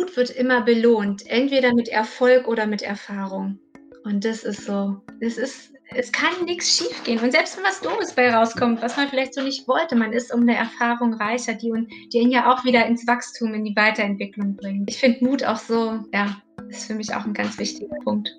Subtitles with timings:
[0.00, 3.58] Mut wird immer belohnt, entweder mit Erfolg oder mit Erfahrung.
[4.04, 7.20] Und das ist so, es ist, es kann nichts schiefgehen.
[7.20, 10.32] Und selbst wenn was Doofes bei rauskommt, was man vielleicht so nicht wollte, man ist
[10.32, 11.70] um eine Erfahrung reicher, die,
[12.12, 14.88] die ihn ja auch wieder ins Wachstum, in die Weiterentwicklung bringt.
[14.88, 16.40] Ich finde Mut auch so, ja,
[16.70, 18.30] ist für mich auch ein ganz wichtiger Punkt.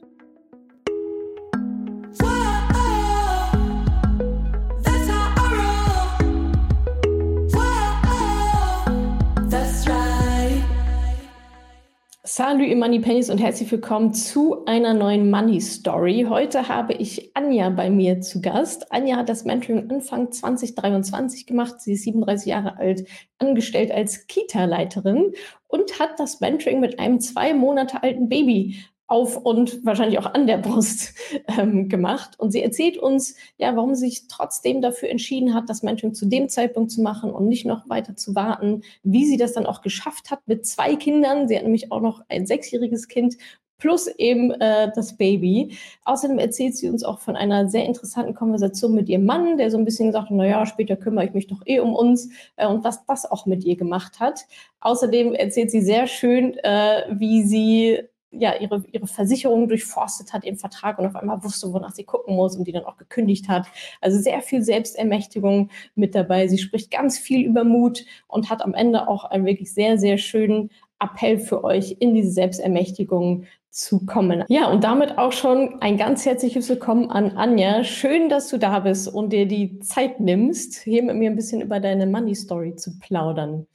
[12.34, 16.28] Salut ihr Money Pennies und herzlich willkommen zu einer neuen Money Story.
[16.30, 18.90] Heute habe ich Anja bei mir zu Gast.
[18.94, 21.82] Anja hat das Mentoring Anfang 2023 gemacht.
[21.82, 23.06] Sie ist 37 Jahre alt,
[23.38, 25.34] angestellt als Kita-Leiterin
[25.68, 28.78] und hat das Mentoring mit einem zwei Monate alten Baby
[29.12, 31.14] auf und wahrscheinlich auch an der Brust
[31.60, 32.40] ähm, gemacht.
[32.40, 36.26] Und sie erzählt uns, ja, warum sie sich trotzdem dafür entschieden hat, das Mentoring zu
[36.26, 39.82] dem Zeitpunkt zu machen und nicht noch weiter zu warten, wie sie das dann auch
[39.82, 41.50] geschafft hat mit zwei Kindern.
[41.50, 43.36] Sie hat nämlich auch noch ein sechsjähriges Kind
[43.78, 45.76] plus eben äh, das Baby.
[46.06, 49.78] Außerdem erzählt sie uns auch von einer sehr interessanten Konversation mit ihrem Mann, der so
[49.78, 53.06] ein bisschen hat, naja, später kümmere ich mich doch eh um uns äh, und was
[53.08, 54.46] das auch mit ihr gemacht hat.
[54.80, 58.00] Außerdem erzählt sie sehr schön, äh, wie sie
[58.32, 62.36] ja, ihre, ihre Versicherung durchforstet hat, ihren Vertrag und auf einmal wusste, wonach sie gucken
[62.36, 63.68] muss und die dann auch gekündigt hat.
[64.00, 66.48] Also sehr viel Selbstermächtigung mit dabei.
[66.48, 70.18] Sie spricht ganz viel über Mut und hat am Ende auch einen wirklich sehr, sehr
[70.18, 74.44] schönen Appell für euch, in diese Selbstermächtigung zu kommen.
[74.50, 77.86] Ja, und damit auch schon ein ganz herzliches Willkommen an Anja.
[77.86, 81.62] Schön, dass du da bist und dir die Zeit nimmst, hier mit mir ein bisschen
[81.62, 83.66] über deine Money Story zu plaudern.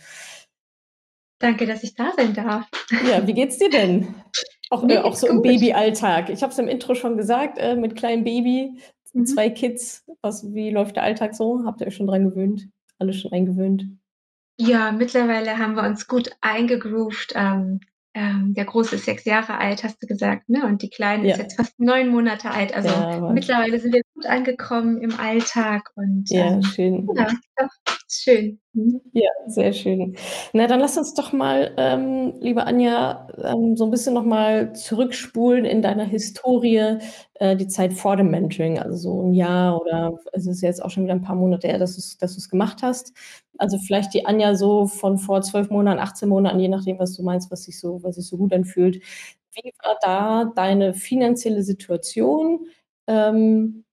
[1.39, 2.67] Danke, dass ich da sein darf.
[3.09, 4.15] Ja, wie geht's dir denn?
[4.69, 5.37] Auch, äh, auch so gut.
[5.37, 6.28] im Babyalltag.
[6.28, 8.73] Ich habe es im Intro schon gesagt, äh, mit kleinem Baby,
[9.12, 9.25] mhm.
[9.25, 10.05] zwei Kids.
[10.23, 11.62] Was, wie läuft der Alltag so?
[11.65, 12.69] Habt ihr euch schon dran gewöhnt?
[12.98, 13.84] Alle schon eingewöhnt?
[14.59, 17.34] Ja, mittlerweile haben wir uns gut eingegroovt.
[17.37, 17.78] Ähm,
[18.15, 20.65] ähm, der Große ist sechs Jahre alt, hast du gesagt, ne?
[20.65, 21.34] Und die Kleine ja.
[21.34, 22.75] ist jetzt fast neun Monate alt.
[22.75, 27.06] Also ja, mittlerweile sind wir gut angekommen im Alltag und ja, ähm, schön.
[27.15, 27.28] Ja,
[28.09, 28.61] schön.
[28.72, 29.00] Mhm.
[29.12, 30.17] Ja, sehr schön.
[30.53, 34.75] Na, dann lass uns doch mal, ähm, liebe Anja, ähm, so ein bisschen noch mal
[34.75, 36.99] zurückspulen in deiner Historie,
[37.34, 40.91] äh, die Zeit vor dem Mentoring, also so ein Jahr oder es ist jetzt auch
[40.91, 43.12] schon wieder ein paar Monate her, dass du's dass du's gemacht hast.
[43.59, 47.23] Also vielleicht die Anja so von vor zwölf Monaten, 18 Monaten, je nachdem, was du
[47.23, 48.97] meinst, was sich so, was sich so gut anfühlt.
[49.55, 52.67] Wie war da deine finanzielle Situation?
[53.06, 53.84] Ähm,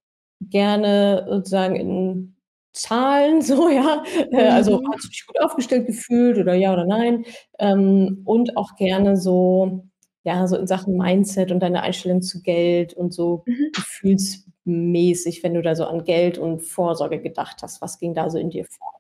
[0.42, 2.36] gerne sozusagen in
[2.74, 4.04] Zahlen, so ja.
[4.32, 4.92] Äh, also mhm.
[4.94, 7.26] hast du dich gut aufgestellt gefühlt oder ja oder nein?
[7.60, 9.88] Ähm, und auch gerne so,
[10.24, 13.72] ja, so in Sachen Mindset und deine Einstellung zu Geld und so mhm.
[13.74, 17.82] gefühlsmäßig, wenn du da so an Geld und Vorsorge gedacht hast.
[17.82, 18.94] Was ging da so in dir vor?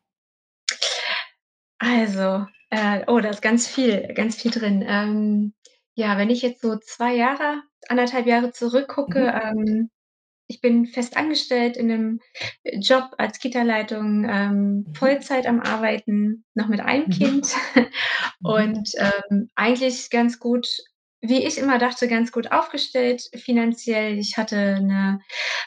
[1.80, 4.86] Also, äh, oh, da ist ganz viel, ganz viel drin.
[4.88, 5.54] Ähm,
[5.96, 9.68] ja, wenn ich jetzt so zwei Jahre, anderthalb Jahre zurückgucke, mhm.
[9.68, 9.90] ähm,
[10.54, 12.20] ich bin fest angestellt in einem
[12.64, 14.96] Job als Kita-Leitung, ähm, mhm.
[14.96, 17.12] Vollzeit am Arbeiten, noch mit einem mhm.
[17.12, 17.56] Kind
[18.44, 20.68] und ähm, eigentlich ganz gut
[21.26, 24.20] wie ich immer dachte, ganz gut aufgestellt finanziell.
[24.20, 25.22] Ich hatte eine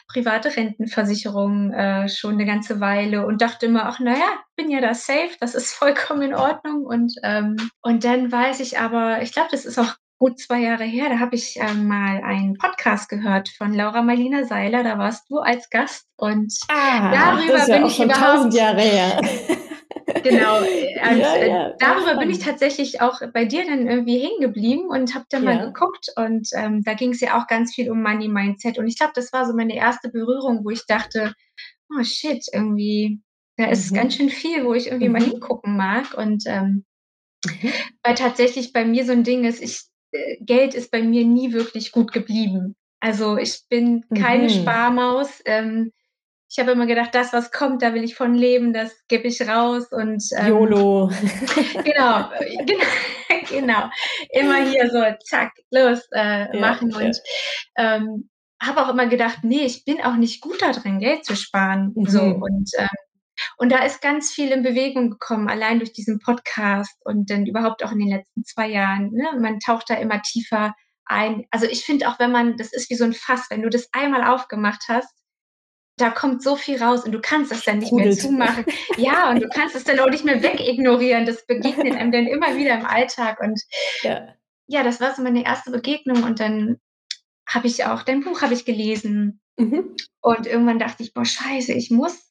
[0.07, 4.93] private Rentenversicherung äh, schon eine ganze Weile und dachte immer, ach naja, bin ja da
[4.93, 6.85] safe, das ist vollkommen in Ordnung.
[6.85, 10.83] Und, ähm, und dann weiß ich aber, ich glaube, das ist auch gut zwei Jahre
[10.83, 15.29] her, da habe ich ähm, mal einen Podcast gehört von Laura Marlina Seiler, da warst
[15.29, 19.21] du als Gast und ah, darüber ja bin ich schon tausend Jahre her.
[20.23, 20.65] Genau, und
[21.19, 25.13] ja, äh, ja, darüber bin ich tatsächlich auch bei dir dann irgendwie hängen geblieben und
[25.13, 25.53] habe dann ja.
[25.53, 28.87] mal geguckt und ähm, da ging es ja auch ganz viel um Money Mindset und
[28.87, 31.33] ich glaube, das war so meine erste Berührung, wo ich dachte,
[31.89, 33.21] oh shit, irgendwie,
[33.57, 33.95] da ist mhm.
[33.95, 35.13] ganz schön viel, wo ich irgendwie mhm.
[35.13, 36.85] mal hingucken mag und ähm,
[37.45, 37.71] mhm.
[38.03, 39.83] weil tatsächlich bei mir so ein Ding ist, ich,
[40.41, 42.75] Geld ist bei mir nie wirklich gut geblieben.
[42.99, 44.49] Also ich bin keine mhm.
[44.49, 45.41] Sparmaus.
[45.45, 45.91] Ähm,
[46.49, 49.41] ich habe immer gedacht, das, was kommt, da will ich von leben, das gebe ich
[49.47, 51.11] raus und ähm, YOLO.
[51.83, 52.29] genau,
[52.65, 52.85] genau,
[53.49, 53.89] genau.
[54.31, 56.91] Immer hier so, zack, los, äh, ja, machen.
[56.91, 56.97] Ja.
[56.97, 57.17] Und
[57.77, 58.29] ähm,
[58.61, 61.91] habe auch immer gedacht, nee, ich bin auch nicht gut darin, Geld zu sparen.
[61.95, 62.07] Mhm.
[62.07, 62.87] So und ähm,
[63.57, 67.83] und da ist ganz viel in Bewegung gekommen, allein durch diesen Podcast und dann überhaupt
[67.83, 69.11] auch in den letzten zwei Jahren.
[69.11, 69.27] Ne?
[69.39, 70.75] Man taucht da immer tiefer
[71.05, 71.45] ein.
[71.51, 73.89] Also ich finde auch, wenn man, das ist wie so ein Fass, wenn du das
[73.93, 75.13] einmal aufgemacht hast,
[75.97, 78.65] da kommt so viel raus und du kannst das dann nicht mehr zumachen.
[78.97, 81.25] Ja, und du kannst es dann auch nicht mehr wegignorieren.
[81.25, 83.39] Das begegnet einem dann immer wieder im Alltag.
[83.41, 83.59] Und
[84.03, 84.35] ja,
[84.67, 86.23] ja das war so meine erste Begegnung.
[86.23, 86.77] Und dann
[87.47, 89.41] habe ich auch, dein Buch habe ich gelesen.
[89.57, 89.95] Mhm.
[90.21, 92.26] Und irgendwann dachte ich, boah, scheiße, ich muss,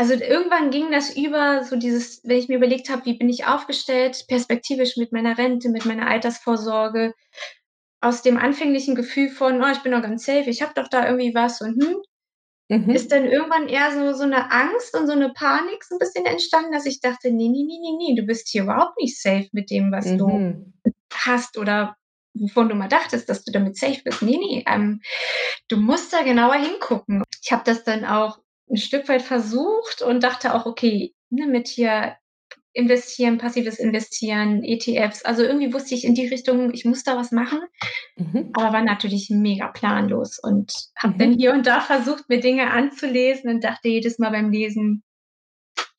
[0.00, 3.46] Also, irgendwann ging das über so dieses wenn ich mir überlegt habe: „Wie bin ich
[3.46, 7.14] aufgestellt perspektivisch mit meiner Rente, mit meiner Altersvorsorge?“
[8.02, 11.06] Aus dem anfänglichen Gefühl von: „Oh, ich bin doch ganz safe, ich habe doch da
[11.08, 11.96] irgendwie was und, hm“
[12.92, 13.12] ist Mhm.
[13.12, 16.72] dann irgendwann eher so so 'ne Angst und so 'ne Panik so 'n bisschen entstanden,
[16.72, 19.70] dass ich dachte: „Ne, ne, ne, ne, ne, du bist hier überhaupt nicht safe mit
[19.70, 20.72] dem, was du Mhm.
[21.14, 21.96] hast oder
[22.34, 24.22] wovon du mal dachtest, dass du damit safe bist.
[24.22, 25.02] Ne, ne, ähm,
[25.68, 30.22] du musst da genauer hingucken.“ Ich habe das dann auch 'n Stück weit versucht und
[30.24, 32.16] dachte auch: „Okay, ne, mit hier
[32.74, 37.32] investieren, passives Investieren, ETFs.“ Also, irgendwie wusste ich in die Richtung, ich muss da was
[37.32, 37.60] machen,
[38.18, 38.52] Mhm.
[38.54, 41.38] aber war natürlich mega planlos und habe dann Mhm.
[41.38, 45.02] hier und da versucht, mir Dinge anzulesen und dachte jedes Mal beim Lesen: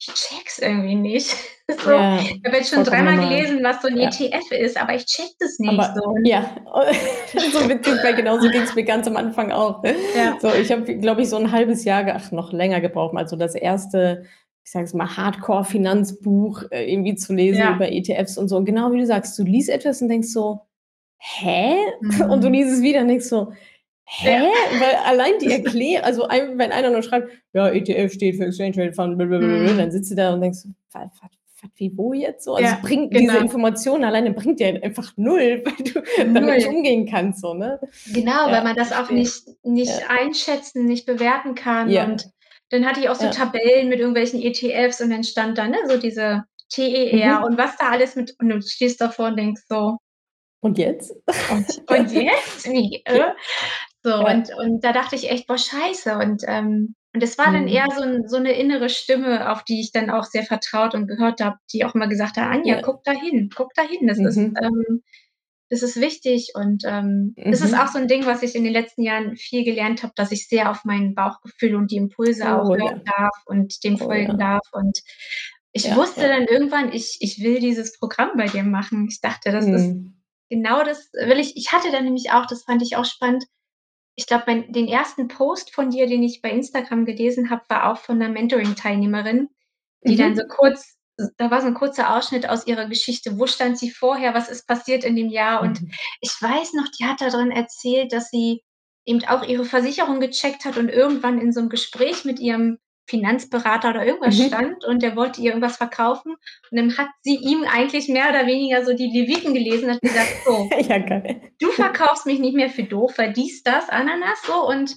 [0.01, 1.35] „Ich checke es irgendwie nicht.“
[1.69, 3.19] So, Ja, ich habe jetzt schon dreimal normal.
[3.19, 4.09] gelesen, was so 'n Ja.
[4.09, 6.55] ETF ist, aber ich checke das nicht so Aber und ja,
[7.51, 9.83] so witzig, weil genauso ging's mir ganz am Anfang auch.
[10.13, 10.39] Ja.
[10.39, 13.35] So, ich habe, glaube ich, so 'n 1/2 Jahr ach, noch länger gebraucht, mal so
[13.35, 14.23] das 1.,
[14.63, 17.69] ich sage jetzt mal, Hardcore-Finanzbuch, äh, irgendwie zu lesen Ja.
[17.69, 18.57] über ETFs und so.
[18.57, 20.61] Und genau wie du sagst, du liest etwas und denkst so:
[21.19, 21.75] „Hä?“
[22.29, 22.53] Und du Mhm.
[22.53, 23.53] liest es wieder und denkst so.
[24.11, 24.41] „Hä?“
[24.79, 28.71] Weil allein die Erklä also, ein wenn einer nur schreibt: „Ja, ETF steht für Exchange
[28.73, 29.77] Traded Fund, blablabla“, Mhm.
[29.77, 30.59] dann sitzt du da und denkst:
[30.91, 31.29] „Wa wa
[31.61, 33.41] was, wie, wo jetzt so?“ Also, Ja, bringt diese genau.
[33.41, 36.75] Information alleine bringt dir einfach 0, weil du damit nicht Null.
[36.75, 37.79] umgehen kannst so, ne?
[38.05, 40.07] Genau, weil Ja, man das auch nicht nicht Ja.
[40.09, 42.25] einschätzen, nicht bewerten kann und
[42.71, 43.29] dann hatte ich auch so.
[43.29, 47.43] Tabellen mit irgendwelchen ETFs und dann stand da, ne, so diese TER Mhm.
[47.45, 49.97] und was da alles mit und du stehst davor und denkst so
[50.61, 51.11] Und jetzt?
[51.51, 52.65] „Und und jetzt?
[52.67, 53.31] Wie, äh?“
[54.05, 54.25] So Ja.
[54.25, 57.85] und und da dachte ich echt: „Boah, scheiße.“ Und, ähm und es war dann eher
[57.85, 57.95] Mhm.
[57.97, 61.57] so so 'ne innere Stimme, auf die ich dann auch sehr vertraut und gehört habe,
[61.73, 62.81] die auch immer gesagt hat: „Anja, Ja.
[62.81, 64.07] guck da hin, guck da hin.
[64.07, 64.59] Das ist, Mhm.
[64.61, 65.03] ähm
[65.69, 67.99] das ist wichtig.“ Und, ähm, das ist auch so Mhm.
[67.99, 70.85] 'n Ding, was ich in den letzten Jahren viel gelernt habe, dass ich sehr auf
[70.85, 73.09] mein Bauchgefühl und die Impulse auch Oh hören ja.
[73.17, 74.61] darf und dem Oh folgen darf.
[74.73, 74.99] Und
[75.73, 79.07] ich Ja, wusste dann irgendwann, ich ich will dieses Programm bei dir machen.
[79.11, 80.19] Ich dachte, das ist Mhm.
[80.49, 83.45] genau das will ich ich hatte dann nämlich auch, das fand ich auch spannend
[84.19, 85.27] ich glaube, den 1.
[85.29, 89.49] Post von dir, den ich bei Instagram gelesen habe, war auch von 'ner Mentoring-Teilnehmerin,
[90.09, 90.49] die dann so Mhm.
[90.49, 90.97] kurz
[91.37, 93.39] da war so 'n kurzer Ausschnitt aus ihrer Geschichte.
[93.39, 94.33] Wo stand sie vorher?
[94.35, 95.61] Was ist passiert in dem Jahr?
[95.61, 95.91] Und Mhm.
[96.21, 98.61] ich weiß noch, die hat da drin erzählt, dass sie
[99.05, 102.77] eben auch ihre Versicherung gecheckt hat und irgendwann in so 'nem Gespräch mit ihrem
[103.09, 104.47] Finanzberater oder irgendwas Mhm.
[104.47, 106.33] stand und der wollte ihr irgendwas verkaufen.
[106.71, 110.01] Und dann hat sie ihm eigentlich mehr oder weniger so die Leviten gelesen und hat
[110.01, 110.99] gesagt: „So, Ja,
[111.59, 114.95] du verkaufst mich nicht mehr für doof, dies, das, Ananas“, so und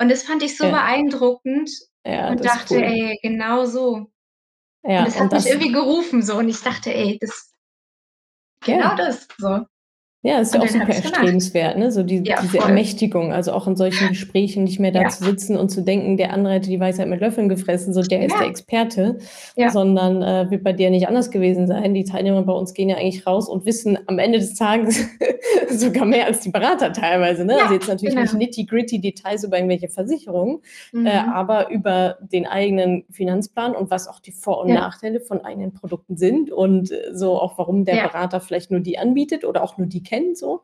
[0.00, 0.70] und das fand ich so Ja.
[0.72, 1.70] beeindruckend
[2.06, 2.82] Ja, und das dachte: cool.
[2.82, 4.10] „Ey, genau so.“ Und
[4.92, 7.52] Ja, es und hat mich das irgendwie gerufen so und ich dachte: „Ey, das
[8.64, 9.66] genau das“, so.
[10.22, 12.66] Ja, ist ja auch super erstrebenswert, ne, so die Ja, diese voll.
[12.68, 15.08] Ermächtigung, also, auch in solchen Gesprächen nicht mehr da Ja.
[15.08, 18.26] zu sitzen und zu denken, der andere hätte die Weisheit mit Löffeln gefressen, so der
[18.26, 18.46] ist der.
[18.46, 19.16] Experte,
[19.70, 21.94] sondern, äh, wird bei dir nicht anders gewesen sein.
[21.94, 25.06] Die Teilnehmer bei uns gehen ja eigentlich raus und wissen am Ende des Tages
[25.70, 27.54] sogar mehr als die Berater teilweise, ne?
[27.62, 28.44] Also, jetzt natürlich nicht genau.
[28.44, 30.58] nitty-gritty Details über irgendwelche Versicherungen,
[30.92, 31.08] äh, Mhm.
[31.32, 34.68] aber über den eigenen Finanzplan und was auch die Vor und.
[34.70, 38.00] Nachteile von eigenen Produkten sind und so auch, warum der.
[38.10, 40.62] Berater vielleicht nur die anbietet oder auch nur die kennt so.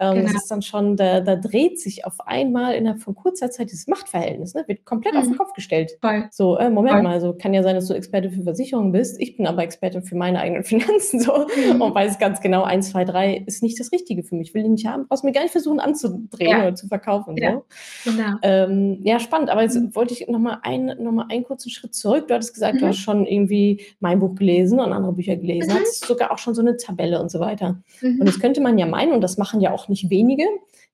[0.00, 0.40] Ähm, das Genau.
[0.42, 4.54] ist dann schon da da dreht sich auf einmal innerhalb von kurzer Zeit dieses Machtverhältnis,
[4.54, 5.36] ne, wird komplett auf 'n Mhm.
[5.36, 5.98] Kopf gestellt.
[6.00, 6.30] Voll.
[6.30, 7.02] So, äh, Moment Voll.
[7.02, 9.20] mal, so kann ja sein, dass du Experte für Versicherungen bist.
[9.20, 11.94] Ich bin aber Expertin für meine eigenen Finanzen so und Mhm.
[11.94, 14.54] weiß ganz genau, 1, 2, 3 ist nicht das Richtige für mich.
[14.54, 16.58] Will ich nicht haben, brauchst mir gar nicht versuchen anzudrehen Ja.
[16.60, 17.50] oder zu verkaufen Ja.
[17.52, 17.64] so.
[18.04, 18.38] Genau.
[18.42, 19.94] Ähm, ja, spannend, aber jetzt Mhm.
[19.94, 22.28] wollte ich noch mal einen noch mal einen kurzen Schritt zurück.
[22.28, 23.02] Du hattest gesagt, du hast Mhm.
[23.02, 25.74] schon irgendwie mein Buch gelesen und andere Bücher gelesen, Mhm.
[25.74, 27.82] hattest sogar auch schon so 'ne Tabelle und so weiter.
[28.18, 28.26] Und Mhm.
[28.26, 30.44] jetzt könnte man ja meinen, und das machen ja auch nicht wenige,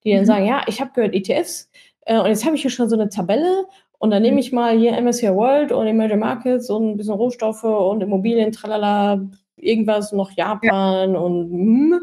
[0.05, 0.27] die dann Mhm.
[0.27, 1.71] sagen: „Ja, ich habe gehört ETFs,
[2.07, 3.67] äh, und jetzt habe ich hier schon so 'ne Tabelle
[3.99, 4.39] und dann nehme Mhm.
[4.41, 9.29] ich mal hier MSCI World und Emerging Markets und 'n bisschen Rohstoffe und Immobilien, tralala,
[9.57, 10.31] irgendwas, noch
[10.63, 10.71] Ja.
[10.71, 12.01] Japan und hm,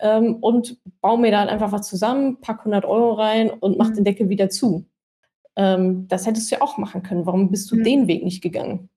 [0.00, 3.92] ähm, und baue mir da halt einfach was zusammen, packe 100 € rein und mache
[3.94, 4.04] den Mhm.
[4.04, 4.86] Deckel wieder zu.“
[5.56, 7.26] Ähm, das hättest du ja auch machen können.
[7.26, 7.84] Warum bist du Mhm.
[7.84, 8.88] den Weg nicht gegangen?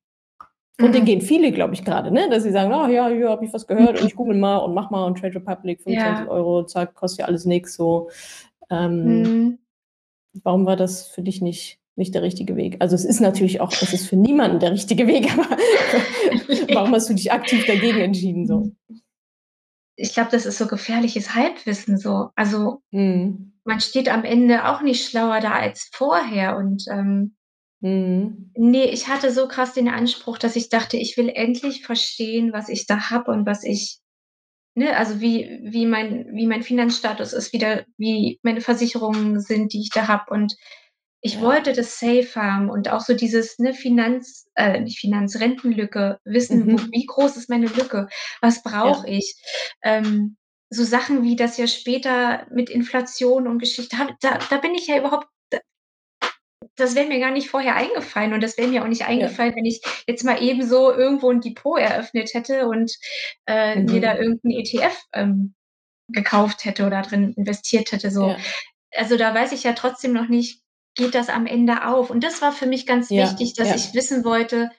[0.81, 1.05] Und den Mhm.
[1.05, 3.65] gehen viele, glaube ich, grade, ne, dass sie sagen: „Ah ja, hier habe ich was
[3.67, 6.25] gehört und ich google mal und mache mal und Trade Republic Ja.
[6.25, 8.09] 25 €, zack, kostet ja alles nix“, so.
[8.69, 9.59] Ähm, Mhm.
[10.43, 12.77] warum war das für dich nicht nicht der richtige Weg?
[12.79, 15.47] Also, es ist natürlich auch es ist für niemanden der richtige Weg, aber
[16.73, 18.71] warum hast du dich aktiv dagegen entschieden so?
[19.97, 22.29] Ich glaube, das ist so gefährliches Halbwissen so.
[22.35, 23.53] Also, Mhm.
[23.65, 27.35] man steht am Ende auch nicht schlauer da als vorher und, ähm
[27.85, 28.51] Mhm.
[28.57, 32.67] ne, ich hatte so krass den Anspruch, dass ich dachte, ich will endlich verstehen, was
[32.69, 33.99] ich da habe und was ich
[34.75, 39.73] ne, also, wie wie mein wie mein Finanzstatus ist, wie der wie meine Versicherungen sind,
[39.73, 40.31] die ich da habe.
[40.31, 40.55] Und
[41.21, 41.41] Ich ja.
[41.41, 46.65] wollte das safe haben und auch so dieses, ne, Finanz äh, nicht Finanz, Rentenlücke, wissen,
[46.67, 46.73] mhm.
[46.73, 48.07] wo wie groß ist meine Lücke?
[48.41, 49.17] Was brauche ja.
[49.19, 49.35] ich?
[49.83, 50.37] Ähm,
[50.71, 54.97] so Sachen wie das ja später mit Inflation und Geschichte, da da bin ich ja
[54.99, 55.27] überhaupt
[56.75, 59.57] das wäre mir gar nicht vorher eingefallen und das wäre mir auch nicht eingefallen, ja.
[59.57, 62.91] wenn ich jetzt mal eben so irgendwo ein Depot eröffnet hätte und
[63.47, 63.85] äh, mhm.
[63.85, 65.55] mir da irgendein ETF ähm,
[66.09, 68.11] gekauft hätte oder drin investiert hätte.
[68.11, 68.29] So.
[68.29, 68.37] Ja.
[68.95, 70.61] Also da weiß ich ja trotzdem noch nicht,
[70.95, 72.09] geht das am Ende auf?
[72.09, 73.23] Und das war für mich ganz ja.
[73.23, 74.71] wichtig, dass ich wissen wollte,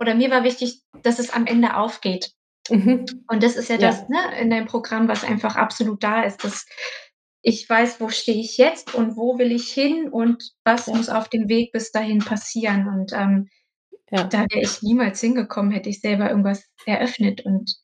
[0.00, 2.32] oder mir war wichtig, dass es am Ende aufgeht.
[2.70, 3.04] Mhm.
[3.28, 6.66] Und das ist ja, das ne, in deinem Programm, was einfach absolut da ist, dass
[7.42, 10.96] ich weiß, wo stehe ich jetzt und wo will ich hin und was ja.
[10.96, 12.88] muss auf dem Weg bis dahin passieren.
[12.88, 13.48] Und ähm,
[14.10, 14.24] ja.
[14.24, 17.44] da wäre ich niemals hingekommen, hätte ich selber irgendwas eröffnet.
[17.44, 17.76] Und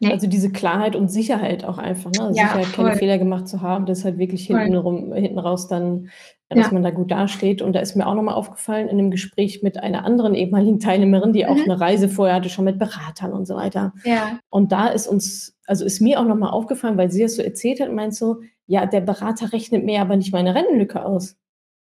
[0.00, 0.10] nee.
[0.10, 2.22] Also diese Klarheit und Sicherheit auch einfach, ne?
[2.22, 2.84] Also ja, Sicherheit, voll.
[2.86, 6.08] keine Fehler gemacht zu haben, das halt wirklich hinten, rum, hinten raus dann
[6.48, 6.72] dass ja.
[6.72, 7.60] man da gut dasteht.
[7.60, 11.32] Und da ist mir auch nochmal aufgefallen in einem Gespräch mit einer anderen ehemaligen Teilnehmerin,
[11.32, 11.64] die auch mhm.
[11.64, 13.92] eine Reise vorher hatte, schon mit Beratern und so weiter.
[14.04, 14.38] Ja.
[14.48, 17.80] Und da ist uns, also ist mir auch nochmal aufgefallen, weil sie das so erzählt
[17.80, 18.36] hat, meint so,
[18.66, 21.36] ja, der Berater rechnet mir aber nicht meine Rentenlücke aus.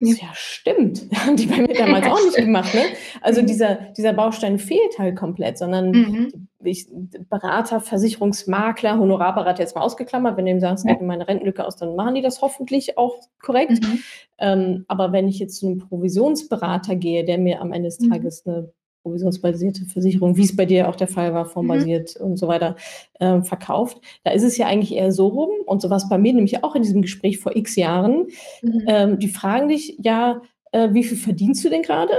[0.01, 1.05] Ja, stimmt.
[1.13, 2.73] Haben die bei mir damals auch nicht gemacht.
[2.73, 2.83] Ne?
[3.21, 3.47] Also mhm.
[3.47, 6.47] dieser, dieser Baustein fehlt halt komplett, sondern mhm.
[6.63, 6.87] ich,
[7.29, 10.97] Berater, Versicherungsmakler, Honorarberater jetzt mal ausgeklammert, wenn du ihm sagst, ja.
[11.01, 13.83] meine Rentenlücke aus, dann machen die das hoffentlich auch korrekt.
[13.83, 13.99] Mhm.
[14.37, 18.11] Ähm, aber wenn ich jetzt zu einem Provisionsberater gehe, der mir am Ende des mhm.
[18.11, 22.27] Tages eine provisionsbasierte Versicherung, wie es bei dir auch der Fall war, formbasiert mhm.
[22.27, 22.75] und so weiter,
[23.19, 23.99] äh, verkauft.
[24.23, 26.63] Da ist es ja eigentlich eher so rum, und so war es bei mir nämlich
[26.63, 28.27] auch in diesem Gespräch vor x Jahren.
[28.61, 28.83] Mhm.
[28.87, 30.41] Ähm, die fragen dich, ja,
[30.71, 32.13] äh, wie viel verdienst du denn gerade?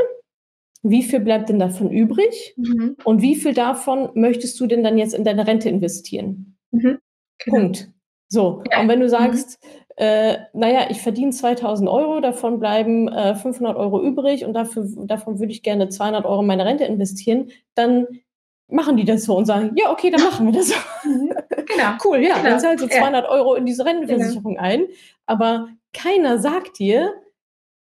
[0.83, 2.55] Wie viel bleibt denn davon übrig?
[2.57, 2.97] Mhm.
[3.05, 6.57] Und wie viel davon möchtest du denn dann jetzt in deine Rente investieren?
[6.71, 6.99] Mhm.
[7.45, 7.59] Genau.
[7.59, 7.91] Punkt.
[8.29, 8.81] So, ja.
[8.81, 9.11] und wenn du mhm.
[9.11, 9.59] sagst,
[10.01, 15.39] äh, naja, ich verdiene 2000 Euro, davon bleiben äh, 500 Euro übrig und dafür, davon
[15.39, 18.07] würde ich gerne 200 Euro in meine Rente investieren, dann
[18.67, 20.75] machen die das so und sagen, ja, okay, dann machen wir das so.
[21.05, 21.35] Mhm.
[21.67, 21.91] Genau.
[22.07, 22.49] cool, ja, genau.
[22.49, 23.31] dann zahlst du 200 ja.
[23.31, 24.67] Euro in diese Rentenversicherung genau.
[24.67, 24.87] ein,
[25.27, 27.13] aber keiner sagt dir,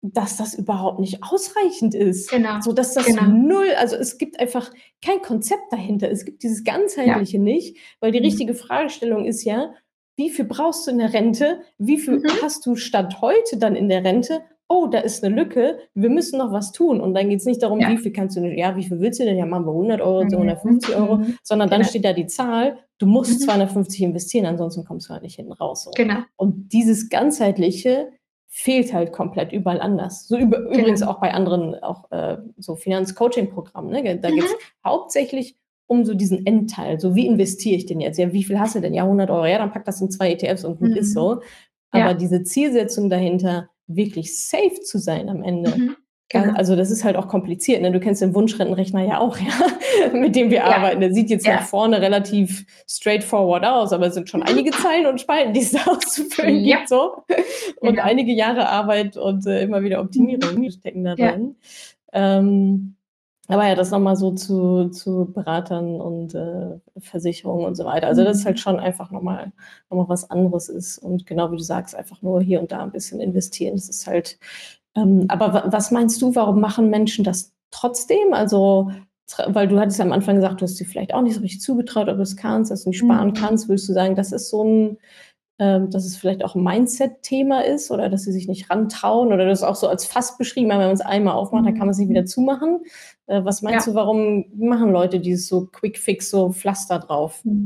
[0.02, 2.32] dass das überhaupt nicht ausreichend ist.
[2.32, 2.62] Genau.
[2.62, 3.28] So dass das genau.
[3.28, 4.72] null, also es gibt einfach
[5.06, 6.10] kein Konzept dahinter.
[6.10, 7.44] Es gibt dieses ganzheitliche ja.
[7.44, 8.26] nicht, weil die mhm.
[8.26, 9.72] richtige Fragestellung ist ja,
[10.18, 11.62] wie viel brauchst du in der Rente?
[11.78, 12.26] Wie viel mhm.
[12.42, 14.42] hast du Stand heute dann in der Rente?
[14.68, 17.00] Oh, da ist eine Lücke, wir müssen noch was tun.
[17.00, 17.90] Und dann geht es nicht darum, ja.
[17.90, 19.38] wie viel kannst du, ja, wie viel willst du denn?
[19.38, 20.34] Ja, machen wir 100 Euro, mhm.
[20.34, 21.38] 150 Euro, mhm.
[21.42, 21.90] sondern dann genau.
[21.90, 23.46] steht da die Zahl, du musst mhm.
[23.46, 25.90] 250 investieren, ansonsten kommst du halt nicht hinten raus.
[25.96, 26.18] Genau.
[26.36, 28.12] Und dieses ganzheitliche
[28.48, 30.28] fehlt halt komplett überall anders.
[30.28, 30.72] So über, genau.
[30.72, 33.92] übrigens auch bei anderen, auch äh, so Finanzcoaching-Programmen.
[33.92, 34.20] Ne?
[34.20, 34.58] Da geht es mhm.
[34.84, 35.58] hauptsächlich
[35.88, 37.00] um so diesen Endteil.
[37.00, 38.18] So, wie investiere ich denn jetzt?
[38.18, 38.94] Ja, wie viel hast du denn?
[38.94, 39.46] Ja, 100 Euro.
[39.46, 40.98] Ja, dann pack das in zwei ETFs und gut mhm.
[40.98, 41.42] ist so.
[41.92, 42.14] Aber ja.
[42.14, 45.72] diese Zielsetzung dahinter, wirklich safe zu sein am Ende.
[45.72, 45.96] Mhm.
[46.30, 46.54] Genau.
[46.56, 47.82] Also das ist halt auch kompliziert.
[47.82, 47.90] Ne?
[47.92, 50.12] Du kennst den Wunschrentenrechner ja auch, ja?
[50.12, 50.66] mit dem wir ja.
[50.66, 51.00] arbeiten.
[51.00, 51.56] Der sieht jetzt ja.
[51.56, 55.72] nach vorne relativ straightforward aus, aber es sind schon einige Zeilen und Spalten, die es
[55.72, 56.90] da auszufüllen gibt.
[56.90, 57.24] So.
[57.80, 58.04] Und genau.
[58.04, 61.56] einige Jahre Arbeit und äh, immer wieder Optimierung stecken da drin.
[62.12, 62.97] Ähm,
[63.48, 68.08] aber ja, das nochmal so zu, zu Beratern und äh, Versicherungen und so weiter.
[68.08, 68.62] Also das ist halt mhm.
[68.62, 69.54] schon einfach nochmal
[69.90, 70.98] noch mal was anderes ist.
[70.98, 73.76] Und genau wie du sagst, einfach nur hier und da ein bisschen investieren.
[73.76, 74.38] Das ist halt,
[74.96, 78.34] ähm, aber was meinst du, warum machen Menschen das trotzdem?
[78.34, 78.92] Also,
[79.48, 81.62] weil du hattest ja am Anfang gesagt, du hast dir vielleicht auch nicht so richtig
[81.62, 83.34] zugetraut, ob du es kannst, dass du nicht sparen mhm.
[83.34, 83.70] kannst.
[83.70, 84.98] Würdest du sagen, das ist so ein,
[85.60, 89.46] ähm, dass es vielleicht auch ein Mindset-Thema ist oder dass sie sich nicht rantrauen oder
[89.46, 92.10] das auch so als Fass beschrieben, wenn man es einmal aufmacht, dann kann man sich
[92.10, 92.28] wieder mhm.
[92.28, 92.84] zumachen.
[93.26, 93.94] Äh, was meinst ja.
[93.94, 97.42] du, warum machen Leute dieses so Quick Fix, so Pflaster drauf?
[97.44, 97.66] Mhm.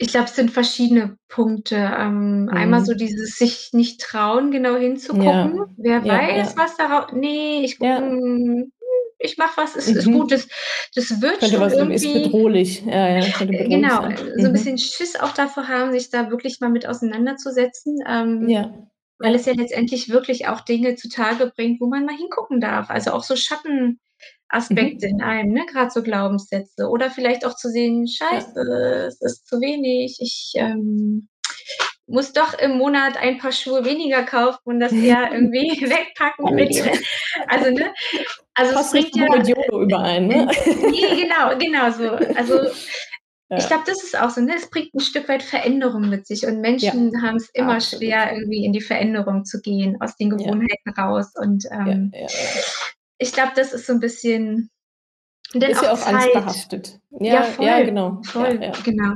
[0.00, 1.74] Ich glaube, es sind verschiedene Punkte.
[1.74, 2.48] Ähm, mhm.
[2.50, 5.56] Einmal so dieses sich nicht trauen, genau hinzugucken.
[5.56, 5.66] Ja.
[5.76, 7.12] Wer ja, weiß, was darauf.
[7.12, 8.72] Nee, ich gucke, hm,
[9.18, 9.96] ich mache was, ist, mhm.
[9.96, 10.32] ist gut.
[10.32, 10.48] Das,
[10.94, 11.94] das wird könnte schon was, irgendwie.
[11.94, 12.82] Ist bedrohlich.
[12.84, 14.16] Ja, ja, könnte bedrohlich genau, sein.
[14.16, 14.52] so ein mhm.
[14.52, 17.98] bisschen Schiss auch davor haben, sich da wirklich mal mit auseinanderzusetzen.
[18.08, 18.72] Ähm, ja.
[19.18, 22.88] Weil es ja letztendlich wirklich auch Dinge zutage bringt, wo man mal hingucken darf.
[22.88, 25.14] Also auch so Schattenaspekte mhm.
[25.14, 25.66] in einem, ne?
[25.66, 26.86] gerade so Glaubenssätze.
[26.88, 29.06] Oder vielleicht auch zu sehen, scheiße, ja.
[29.06, 31.28] es ist zu wenig, ich ähm,
[32.08, 36.46] muss doch im Monat ein paar Schuhe weniger kaufen und das eher irgendwie wegpacken.
[37.46, 37.94] also, ne?
[38.54, 40.46] Also Passt es bringt ja mit Jodo überein, ne?
[40.66, 42.10] nee, genau, genau so.
[42.34, 42.60] Also
[43.50, 44.54] ich glaube, das ist auch so, ne?
[44.56, 48.04] Es bringt ein Stück weit Veränderung mit sich und Menschen ja, haben es immer absolut.
[48.04, 51.02] schwer, irgendwie in die Veränderung zu gehen, aus den Gewohnheiten ja.
[51.02, 51.32] raus.
[51.34, 52.26] Und ähm, ja,
[53.16, 54.70] ich glaube, das ist so ein bisschen.
[55.54, 56.12] Denn ist ja auch Zeit.
[56.12, 57.00] alles behaftet.
[57.10, 58.20] Ja, voll, ja genau.
[58.24, 59.14] Voll, genau.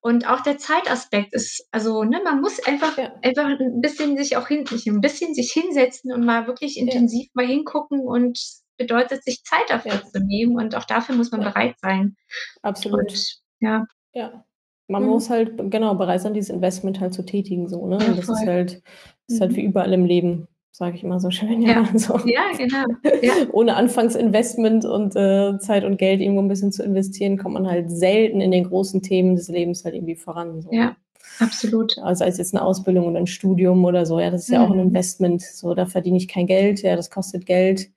[0.00, 3.12] Und auch der Zeitaspekt ist also, ne, man muss einfach Ja.
[3.22, 6.82] einfach 'n bisschen sich auch hin nicht 'n bisschen sich hinsetzen und mal wirklich Ja.
[6.86, 8.38] intensiv mal hingucken und
[8.76, 10.02] bedeutet, sich Zeit dafür Ja.
[10.02, 11.50] zu nehmen und auch dafür muss man Ja.
[11.50, 12.16] bereit sein.
[12.64, 13.12] Absolut.
[13.12, 13.86] Und ja.
[14.14, 14.44] Ja.
[14.88, 15.06] Man Mhm.
[15.06, 17.96] muss halt genau bereit sein, dieses Investment halt zu tätigen so, ne?
[17.98, 18.82] Ja, Und das ist halt
[19.28, 19.56] ist halt Mhm.
[19.56, 21.74] wie überall im Leben, sage ich immer so schön, Ja.
[21.74, 22.18] ja, so.
[22.22, 22.84] Ja, genau.
[23.22, 23.34] Ja.
[23.52, 27.90] Ohne Anfangsinvestment und, äh, Zeit und Geld irgendwo 'n bisschen zu investieren, kommt man halt
[27.90, 30.70] selten in den großen Themen des Lebens halt irgendwie voran, so?
[30.72, 30.96] Ja,
[31.38, 31.96] absolut.
[31.96, 34.62] Ja, sei es jetzt 'ne Ausbildung oder 'n Studium oder so, ja, das ist ja
[34.64, 34.88] auch 'n Mhm.
[34.88, 35.42] Investment.
[35.42, 37.90] So, da verdiene ich kein Geld, ja, das kostet Geld,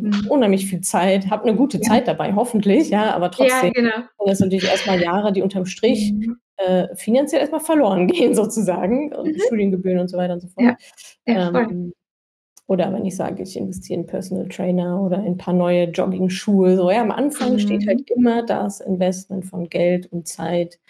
[0.00, 0.28] Mhm.
[0.30, 1.88] unheimlich viel Zeit, habe 'ne gute Ja.
[1.88, 4.08] Zeit dabei, hoffentlich, ja, aber Ja, trotzdem genau.
[4.18, 6.36] sind das natürlich erst mal Jahre, die unterm Strich, Mhm.
[6.58, 9.42] äh, finanziell erst mal verloren gehen sozusagen und Mhm.
[9.42, 10.64] Studiengebühren und so weiter und so fort.
[10.64, 10.76] Ja.
[11.26, 11.66] Ja.
[11.68, 11.92] Ähm,
[12.72, 16.76] oder wenn ich sage, ich investiere in Personal Trainer oder in 'n paar neue Joggingschuhe,
[16.76, 18.06] so, ja, am Anfang steht halt Mhm.
[18.16, 20.80] immer das Investment von Geld und Zeit,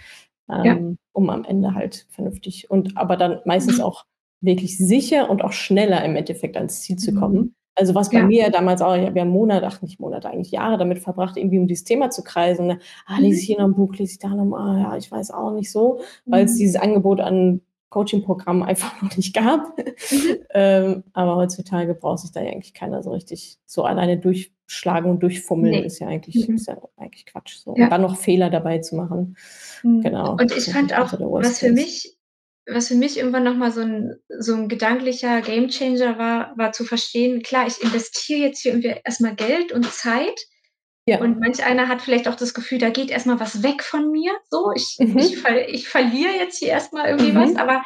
[0.65, 0.83] Ja.
[0.83, 3.81] ähm, um am Ende halt vernünftig und aber dann meistens Mhm.
[3.81, 4.05] auch
[4.43, 7.15] wirklich sicher und auch schneller im Endeffekt ans Ziel zu Mhm.
[7.15, 7.55] kommen.
[7.77, 8.25] Also, was bei Ja.
[8.25, 11.59] mir damals auch ich habe ja Monate ach, nicht Monate, eigentlich Jahre damit verbracht, irgendwie
[11.61, 12.79] um dieses Thema zu kreisen, ne?
[13.07, 13.41] Ah, lese Mhm.
[13.41, 15.53] ich hier noch 'n Buch, lese ich da noch mal, ah, ja, ich weiß auch
[15.53, 16.59] nicht so, weil's Mhm.
[16.59, 17.63] dieses Angebot an
[17.93, 19.79] Coachingprogrammen einfach noch nicht gab.
[20.11, 20.39] Mhm.
[20.51, 25.23] Ähm, aber heutzutage braucht sich da ja eigentlich keiner so richtig so alleine durchschlagen und
[25.23, 25.85] durchfummeln Ne.
[25.87, 26.57] ist ja eigentlich Mhm.
[26.57, 27.73] ist ja eigentlich Quatsch so.
[27.73, 27.89] Und Ja.
[27.91, 29.37] dann noch Fehler dabei zu machen.
[29.83, 30.03] Mhm.
[30.03, 32.17] Genau, Und ich fand auch, Worst was für mich
[32.69, 36.85] was für mich irgendwann noch mal so 'n so 'n gedanklicher Gamechanger war, war zu
[36.85, 40.41] verstehen, klar, ich investiere jetzt hier irgendwie erst mal Geld und Zeit
[41.09, 41.19] Ja.
[41.19, 44.11] und manch einer hat vielleicht auch das Gefühl, da geht erst mal was weg von
[44.11, 44.73] mir, so.
[44.77, 45.39] Ich ich Mhm.
[45.39, 47.57] ver ich verliere jetzt hier erst mal irgendwie was, Mhm.
[47.57, 47.83] aber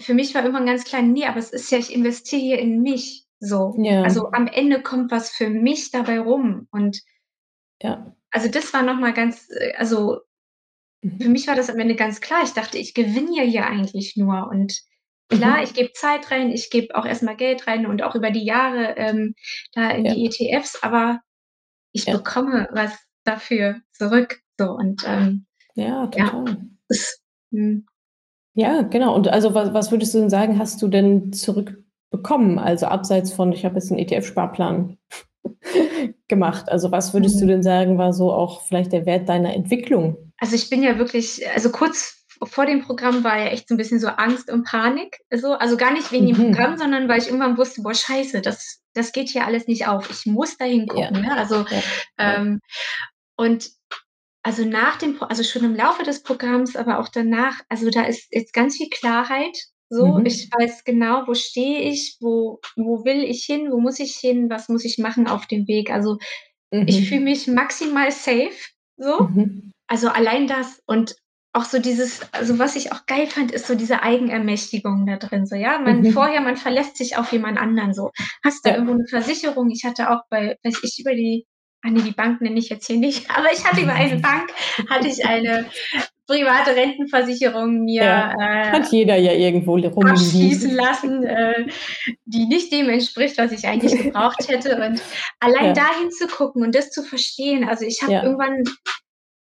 [0.00, 2.82] für mich war irgendwann ganz klar: „Ne, aber es ist ja ich investiere hier in
[2.82, 3.82] mich“, so.
[3.82, 4.02] Ja.
[4.02, 7.00] Also, am Ende kommt was für mich dabei rum und
[7.82, 8.16] Ja.
[8.32, 10.20] also, das war noch mal ganz äh, also
[11.20, 11.30] für Mhm.
[11.30, 12.42] mich war das am Ende ganz klar.
[12.44, 14.80] Ich dachte, ich gewinne ja hier eigentlich nur und
[15.30, 15.74] klar, ich Mhm.
[15.74, 18.96] gebe Zeit rein, ich gebe auch erst mal Geld rein und auch über die Jahre,
[18.98, 19.34] ähm,
[19.74, 20.14] da in Ja.
[20.14, 21.20] die ETFs, aber
[21.96, 22.16] ich Ja.
[22.18, 22.92] bekomme was
[23.24, 26.58] dafür zurück, so und, ähm, Ja, ja, total.
[26.88, 27.86] es mhm.
[28.54, 29.14] Ja, genau.
[29.14, 32.58] Und also, wa was würdest du denn sagen, hast du denn zurückbekommen?
[32.58, 34.96] Also, abseits von: „Ich habe jetzt 'n ETF-Sparplan
[36.28, 37.48] gemacht.“ Also, was würdest du Mhm.
[37.48, 40.32] denn sagen, war so auch vielleicht der Wert deiner Entwicklung?
[40.38, 43.78] Also, ich bin ja wirklich also, kurz vor dem Programm war ja echt so 'n
[43.78, 45.54] bisschen so Angst und Panik so.
[45.54, 46.78] Also, gar nicht wegen dem Programm, Mhm.
[46.78, 50.10] sondern weil ich irgendwann wusste: „Boah, scheiße, das das geht hier alles nicht auf.
[50.10, 50.70] Ich muss da Ja.
[50.72, 51.36] hingucken“, ne?
[51.36, 51.82] Also, Ja.
[52.20, 52.38] Ja.
[52.38, 52.60] ähm,
[53.36, 53.70] und
[54.44, 58.28] also, nach dem also, schon im Laufe des Programms, aber auch danach also, da ist
[58.32, 59.56] jetzt ganz viel Klarheit
[59.90, 60.20] so.
[60.24, 60.52] Ich Mhm.
[60.58, 64.68] weiß genau, wo stehe ich, wo wo will ich hin, wo muss ich hin, was
[64.70, 65.90] muss ich machen auf dem Weg.
[65.90, 66.18] Also,
[66.86, 67.24] ich fühle Mhm.
[67.24, 68.52] mich maximal safe
[68.98, 69.28] so.
[69.28, 69.72] Mhm.
[69.88, 71.16] Also, allein das und
[71.56, 75.46] auch so dieses also, was ich auch geil fand, ist so diese Eigenermächtigung da drin
[75.46, 75.78] so, ja?
[75.78, 76.12] Man Mhm.
[76.12, 78.10] vorher man verlässt sich auf jemand anderen so.
[78.44, 78.98] Hast irgendwo Ja.
[78.98, 81.46] 'ne Versicherung ich hatte auch bei weiß ich, über die
[81.82, 84.50] ah, ne, die Bank nenne ich jetzt hier nicht, aber ich hatte über eine Bank
[84.90, 85.66] hatte ich eine
[86.26, 91.66] private Rentenversicherung mir, Ja, äh, hat jeder ja irgendwo li abschließen lassen, äh,
[92.24, 94.74] die nicht dem entspricht, was ich eigentlich gebraucht hätte.
[94.84, 95.00] Und
[95.40, 95.72] allein Ja.
[95.74, 98.24] da hinzugucken und das zu verstehen also, ich habe Ja.
[98.24, 98.64] irgendwann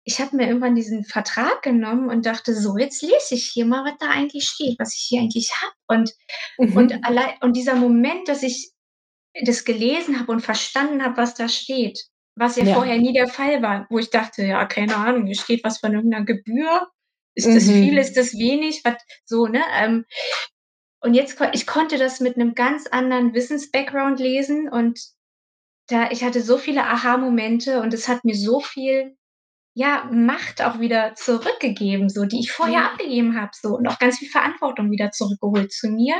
[0.07, 3.85] ich habe mir irgendwann diesen Vertrag genommen und dachte: „So, jetzt lese ich hier mal,
[3.85, 6.13] was da eigentlich steht, was ich hier eigentlich habe.“ Und
[6.75, 7.03] und Mhm.
[7.03, 8.71] allei und dieser Moment, dass ich
[9.45, 11.99] das gelesen habe und verstanden habe, was da steht,
[12.37, 12.73] was ja Ja.
[12.73, 15.93] vorher nie der Fall war, wo ich dachte: „Ja, keine Ahnung, hier steht was von
[15.95, 16.87] irgend 'ner Gebühr.
[17.35, 18.17] Ist das viel, ist Mhm.
[18.17, 19.61] das wenig?“ Was so, ne?
[19.79, 20.05] Ähm,
[21.01, 24.99] und jetzt ich konnte das mit 'nem ganz anderen Wissens-Background lesen und
[25.89, 29.16] da ich hatte so viele Aha-Momente und es hat mir so viel,
[29.77, 32.91] ja, Macht auch wieder zurückgegeben, so, die ich vorher Ja.
[32.93, 36.15] abgegeben habe so und auch ganz viel Verantwortung wieder zurückgeholt zu mir.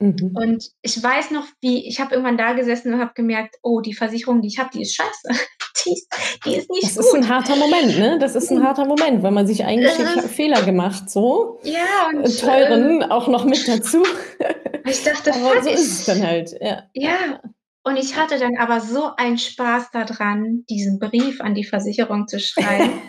[0.00, 0.36] Mhm.
[0.36, 3.94] Und ich weiß noch, wie ich habe irgendwann da gesessen und habe gemerkt: „Oh, die
[3.94, 5.28] Versicherung, die ich habe, die ist scheiße.
[5.86, 6.08] Die ist
[6.44, 8.18] die ist nicht Das ist 'n gut.“ harter Moment, ne?
[8.18, 8.62] Das ist 'n Mhm.
[8.62, 12.42] harter Moment, weil man sich Es eingesteht: „Ich habe ist Fehler gemacht“, so, Ja, und,
[12.44, 14.04] äh, ähm teuren auch noch mit dazu.
[14.84, 16.56] ich dachte: Aber „Fuck, so ist es dann ich“ halt.
[16.60, 16.84] Ja.
[16.94, 17.40] ja.
[17.86, 18.22] Und ich Ja.
[18.22, 23.00] hatte dann aber so einen Spaß da dran, diesen Brief an die Versicherung zu schreiben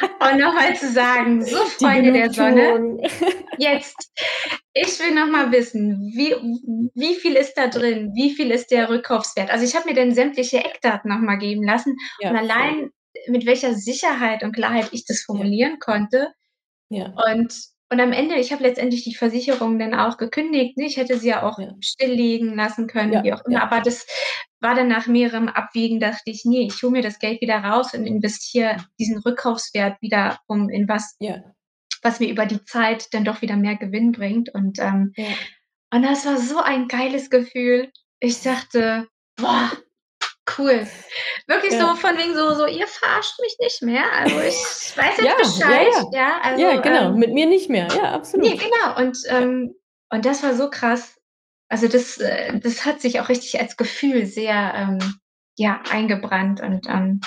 [0.20, 2.98] und noch mal zu sagen: „So, Freunde der Sonne,
[3.58, 4.10] jetzt
[4.72, 6.34] ich will noch mal wissen, wie
[6.96, 7.68] wie viel ist da Ja.
[7.68, 8.12] drin?
[8.16, 8.86] Wie viel ist der Ja.
[8.86, 10.64] Rückkaufswert?“ Also, ich habe mir dann sämtliche Ja.
[10.64, 12.38] Eckdaten noch mal geben lassen und Ja, voll.
[12.40, 12.90] allein
[13.28, 15.26] mit welcher Sicherheit und Klarheit ich das Ja.
[15.26, 16.32] formulieren konnte
[16.90, 17.14] Ja.
[17.30, 17.54] und
[17.94, 20.86] und am Ende ich habe letztendlich die Versicherung dann auch gekündigt, ne?
[20.86, 21.74] Ich hätte sie ja auch Ja.
[21.80, 23.62] stilllegen lassen können, wie Ja, auch immer, ja.
[23.62, 24.06] aber das
[24.60, 27.94] war dann nach mehrerem Abwägen dachte ich: „Ne, ich hole mir das Geld wieder raus
[27.94, 31.54] und investiere diesen Rückkaufswert wieder um in was“ Ja.
[32.02, 35.12] was mir über die Zeit dann doch wieder mehr Gewinn bringt und, ähm
[35.92, 37.90] und das war so ein geiles Gefühl.
[38.20, 39.72] Ich dachte: „Boah,
[40.58, 40.86] cool.“
[41.46, 41.94] Wirklich so Ja.
[41.94, 44.04] von wegen so so: „Ihr verarscht mich nicht mehr.
[44.12, 44.54] Also, ich
[44.96, 46.10] weiß Ja, jetzt ja, Bescheid.“ ja.
[46.12, 47.88] Ja, also, Ja, genau, ähm mit mir nicht mehr.
[47.96, 48.58] Ja, absolut.
[48.58, 48.96] genau.
[48.98, 49.74] Und, ähm
[50.10, 51.16] und das war so krass.
[51.68, 54.98] Also, das äh, das hat sich auch richtig als Gefühl sehr, ähm,
[55.56, 57.20] ja, eingebrannt und, ähm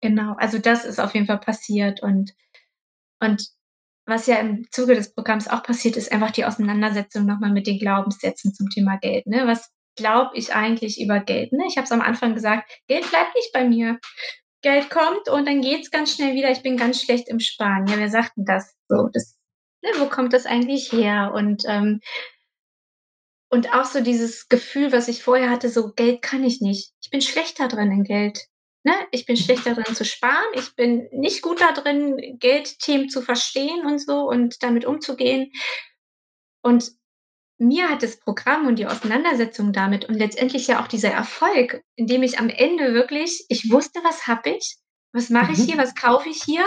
[0.00, 0.34] genau.
[0.38, 2.32] Also, das ist auf jeden Fall passiert und
[3.20, 3.48] und
[4.06, 7.66] was ja im Zuge des Programms auch passiert, ist einfach die Auseinandersetzung noch mal mit
[7.66, 9.46] den Glaubenssätzen zum Thema Geld, ne?
[9.46, 11.66] Was glaube ich eigentlich über Geld, ne?
[11.68, 14.00] Ich habe es am Anfang gesagt: „Geld bleibt nicht bei mir.
[14.62, 16.50] Geld kommt und dann geht's ganz schnell wieder.
[16.50, 19.08] Ich bin ganz schlecht im Sparen.“ Ja, wer sagt denn das so?
[19.12, 19.36] Das
[19.84, 21.32] ne, wo kommt das eigentlich her?
[21.34, 22.00] Und, ähm
[23.50, 26.92] und auch so dieses Gefühl, was ich vorher hatte, so: „Geld kann ich nicht.
[27.02, 28.38] Ich bin schlecht da drin in Geld,
[28.84, 28.92] ne?
[29.10, 30.46] Ich bin schlecht da drin zu sparen.
[30.54, 35.50] Ich bin nicht gut da drin, Geldthemen zu verstehen und so und damit umzugehen.“
[36.64, 36.90] Und
[37.58, 42.22] mir hat das Programm und die Auseinandersetzung damit und letztendlich ja auch dieser Erfolg, indem
[42.22, 44.76] ich am Ende wirklich ich wusste, was habe ich?
[45.12, 45.74] Was mache ich hier?
[45.76, 45.80] Mhm.
[45.80, 46.64] Was kaufe ich hier?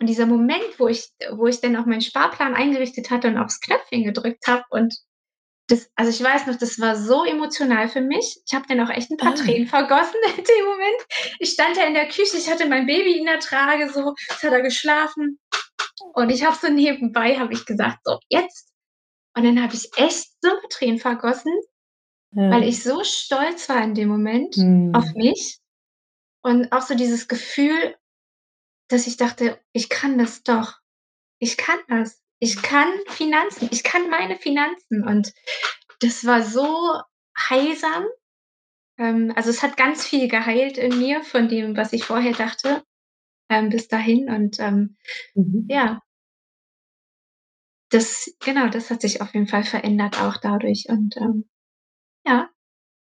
[0.00, 3.60] Und dieser Moment, wo ich wo ich dann auch meinen Sparplan eingerichtet hatte und aufs
[3.60, 4.94] Knöpfchen gedrückt habe und
[5.68, 8.40] das also, ich weiß noch, das war so emotional für mich.
[8.46, 9.36] Ich habe dann auch echt 'n paar Ah.
[9.36, 11.06] Tränen vergossen in dem Moment.
[11.40, 14.42] Ich stand da in der Küche, ich hatte mein Baby in der Trage so, es
[14.42, 15.38] hat da geschlafen.
[16.14, 18.69] Und ich habe so nebenbei habe ich gesagt: „So, jetzt.“
[19.36, 21.52] Und dann habe ich echt so Tränen vergossen,
[22.48, 22.68] weil Ja.
[22.68, 24.56] ich so stolz war in dem Moment
[24.92, 25.14] auf Mhm.
[25.14, 25.58] mich
[26.42, 27.96] und auch so dieses Gefühl,
[28.88, 30.78] dass ich dachte: „Ich kann das doch.
[31.40, 32.22] Ich kann das.
[32.40, 33.68] Ich kann Finanzen.
[33.72, 35.32] Ich kann meine Finanzen.“ Und
[36.00, 37.00] das war so
[37.38, 38.06] heilsam.
[38.98, 42.84] Ähm, also, es hat ganz viel geheilt in mir von dem, was ich vorher dachte,
[43.50, 44.96] ähm, bis dahin und, ähm,
[45.36, 45.70] Mhm.
[45.70, 46.02] ja.
[47.92, 51.44] Das genau, das hat sich auf jeden Fall verändert auch dadurch und, ähm,
[52.26, 52.50] ja.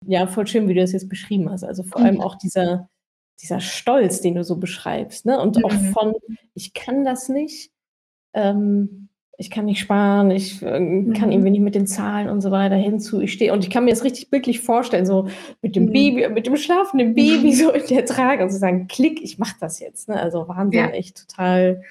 [0.06, 1.64] Ja, voll schön, wie du das jetzt beschrieben hast.
[1.64, 2.22] Also, vor allem Mhm.
[2.22, 2.90] auch dieser
[3.42, 5.40] dieser Stolz, den du so beschreibst, ne?
[5.42, 5.94] Und auch Mhm.
[5.94, 6.14] von:
[6.54, 7.72] „Ich kann das nicht,
[8.34, 11.34] ähm, ich kann nicht sparen, ich, ähm, kann Mhm.
[11.34, 13.86] irgendwie nicht mit den Zahlen und so weiter“, hin zu: „Ich stehe“ und ich kann
[13.86, 15.28] mir das richtig bildlich vorstellen, so
[15.62, 15.94] mit dem Mhm.
[15.94, 17.54] Baby mit dem schlafenden Baby Mhm.
[17.56, 20.20] so in der Trage und zu sagen: „Klick, ich mache das jetzt“, ne?
[20.22, 20.92] Also, Wahnsinn, Ja.
[20.92, 21.84] echt total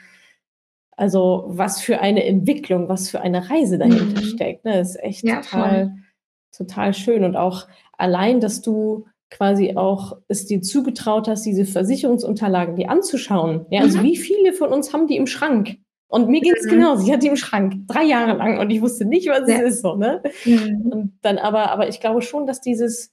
[0.96, 4.24] also, was für eine Entwicklung, was für eine Reise dahinter Mhm.
[4.24, 4.80] steckt, ne?
[4.80, 5.60] Ist echt Ja, voll.
[5.60, 5.94] total
[6.56, 7.66] total schön und auch
[7.98, 13.66] allein, dass du quasi auch es dir zugetraut hast, diese Versicherungsunterlagen dir anzuschauen.
[13.70, 14.02] Ja, also, Mhm.
[14.04, 15.78] wie viele von uns haben die im Schrank?
[16.08, 16.70] Und mir ging's Mhm.
[16.70, 17.04] genauso.
[17.06, 19.60] Ich hatte die im Schrank 3 Jahre lang und ich wusste nicht, was es Ja.
[19.60, 20.22] ist so, ne?
[20.44, 20.92] Mhm.
[20.92, 23.12] Und dann aber aber ich glaube schon, dass dieses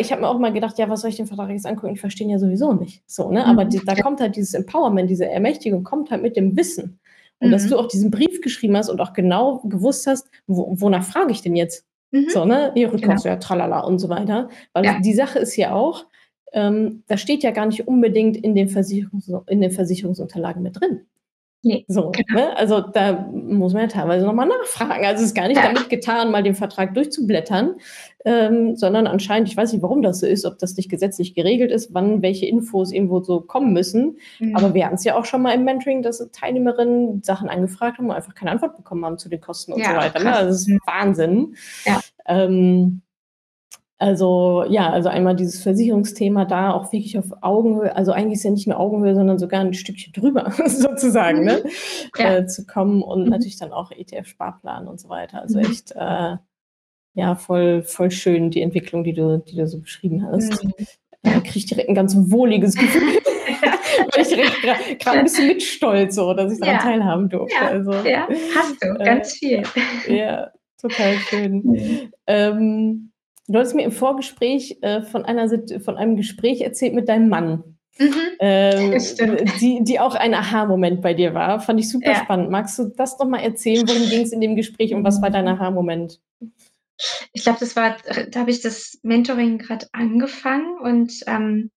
[0.00, 1.94] ich habe mir auch mal gedacht: „Ja, was soll ich den Vertrag jetzt angucken?
[1.94, 3.46] Ich verstehe ihn ja sowieso nicht“, so, ne?
[3.46, 3.70] Aber Mhm.
[3.70, 6.98] d da kommt halt dieses Empowerment, diese Ermächtigung kommt halt mit dem Wissen.
[7.42, 7.70] Und dass Mhm.
[7.70, 11.42] du auch diesen Brief geschrieben hast und auch genau gewusst hast: „Wo wonach frage ich
[11.42, 12.28] denn jetzt?“ Mhm.
[12.28, 12.72] So, ne?
[12.74, 12.92] „Ja, Genau.
[12.92, 14.48] Rückkaufswert, tralala“ und so weiter.
[14.74, 15.00] Weil Ja.
[15.00, 16.06] die Sache ist ja auch,
[16.52, 21.00] ähm, das steht ja gar nicht unbedingt in den Versicherungs in den Versicherungsunterlagen mit drin.
[21.64, 22.40] Ne, So, genau.
[22.40, 22.56] ne?
[22.56, 25.04] Also, da muss man ja teilweise noch mal nachfragen.
[25.04, 27.76] Also, es ist gar nicht damit getan, mal den Vertrag durchzublättern,
[28.24, 31.70] ähm, sondern anscheinend ich weiß nicht, warum das so ist, ob das nicht gesetzlich geregelt
[31.70, 34.18] ist, wann welche Infos irgendwo so kommen müssen.
[34.40, 34.56] Mhm.
[34.56, 38.16] Aber wir hatten's ja auch schon mal im Mentoring, dass Teilnehmerinnen Sachen angefragt haben und
[38.16, 40.34] einfach keine Antwort bekommen haben zu den Kosten und so Ja, auch weiter, ne?
[40.34, 40.80] Also, das ist.
[40.86, 41.54] Wahnsinn.
[41.84, 42.00] Ja.
[42.26, 43.02] Ähm,
[44.02, 48.50] also, ja, also, einmal dieses Versicherungsthema da auch wirklich auf Augenhöhe also, eigentlich ist ja
[48.50, 51.44] nicht mehr Augenhöhe, sondern sogar 'n Stückchen drüber sozusagen, Mhm.
[51.46, 51.64] ne,
[52.18, 52.36] Ja.
[52.38, 53.30] äh, zu kommen und Mhm.
[53.30, 55.42] natürlich dann auch ETF-Sparplan und so weiter.
[55.42, 55.66] Also, Mhm.
[55.66, 56.36] echt, äh,
[57.14, 60.64] ja, voll voll schön die Entwicklung, die du die du so beschrieben hast.
[60.64, 60.72] Mhm.
[61.24, 61.40] Äh, Ja.
[61.40, 63.02] kriege ich direkt 'n ganz wohliges Gefühl,
[64.14, 65.22] weil ich direkt gra grad 'n Ja.
[65.24, 66.82] bisschen mitstolz so, dass ich daran Ja.
[66.82, 67.54] teilhaben durfte.
[67.64, 67.68] Ja.
[67.70, 68.28] Also, Ja.
[68.56, 69.62] Hast du, äh, ganz viel.
[70.08, 71.62] ja, total schön.
[71.64, 72.12] Mhm.
[72.28, 73.11] Ähm,
[73.48, 75.48] du hattest mir im Vorgespräch, äh, von einer
[75.80, 77.64] von einem Gespräch erzählt mit deinem Mann,
[78.00, 78.38] Mhm.
[78.38, 79.42] äh, stimmt.
[79.60, 81.60] die die auch ein Aha-Moment bei dir war.
[81.60, 82.16] Fand ich super Ja.
[82.16, 82.50] spannend.
[82.50, 83.88] Magst du das noch mal erzählen?
[83.88, 85.48] Worum ging's in dem Gespräch und was war dein.
[85.48, 86.20] Aha-Moment?
[87.34, 87.96] Ich glaube, das war
[88.30, 91.70] da habe ich das Mentoring grad angefangen und, ähm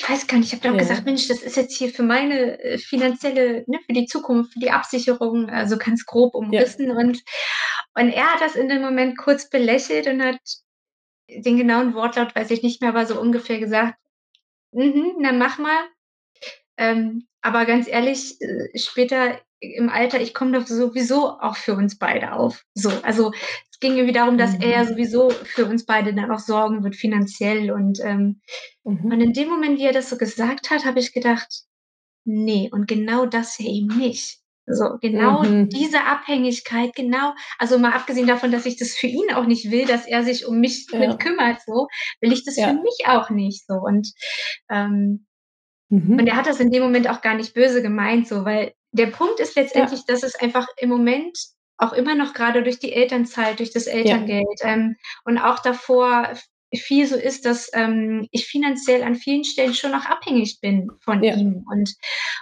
[0.00, 0.78] ich weiß gar nicht, ich habe dann Ja.
[0.78, 4.60] gesagt: „Mensch, das ist jetzt hier für meine, äh, finanzielle ne, für die Zukunft, für
[4.60, 6.62] die Absicherung“, also, ganz grob Ja.
[6.62, 7.20] umrissen und
[7.98, 10.38] und er hat das in dem Moment kurz belächelt und hat
[11.30, 13.96] den genauen Wortlaut weiß ich nicht mehr, aber so ungefähr gesagt:
[14.72, 15.80] „Mhm, na, mach mal.
[16.78, 21.98] Ähm, aber ganz ehrlich, äh, später im Alter, ich komme doch sowieso auch für uns
[21.98, 23.32] beide auf.“ So, also,
[23.72, 24.88] es ging irgendwie darum, dass er Mhm.
[24.88, 28.40] sowieso für uns beide dann auch sorgen wird finanziell und, ähm
[29.10, 29.22] und Mhm.
[29.22, 31.48] in dem Moment, wie er das so gesagt hat, habe ich gedacht:
[32.26, 35.68] „Ne, und genau das ja eben nicht.“ So, genau mhm.
[35.68, 39.86] diese Abhängigkeit, genau, also mal abgesehen davon, dass ich das für ihn auch nicht will,
[39.86, 40.98] dass er sich um mich ja.
[40.98, 41.88] mit kümmert, so,
[42.20, 42.68] will ich das ja.
[42.68, 43.74] für mich auch nicht so.
[43.74, 44.12] Und,
[44.70, 45.26] ähm,
[45.88, 46.18] mhm.
[46.18, 49.06] und er hat das in dem Moment auch gar nicht böse gemeint, so, weil der
[49.06, 50.04] Punkt ist letztendlich, ja.
[50.08, 51.38] dass es einfach im Moment
[51.78, 56.34] auch immer noch gerade durch die Elternzeit, durch das Elterngeld ähm, und auch davor
[56.76, 61.22] viel so ist, dass ähm, ich finanziell an vielen Stellen schon noch abhängig bin von
[61.22, 61.34] ja.
[61.34, 61.64] ihm.
[61.70, 61.94] Und,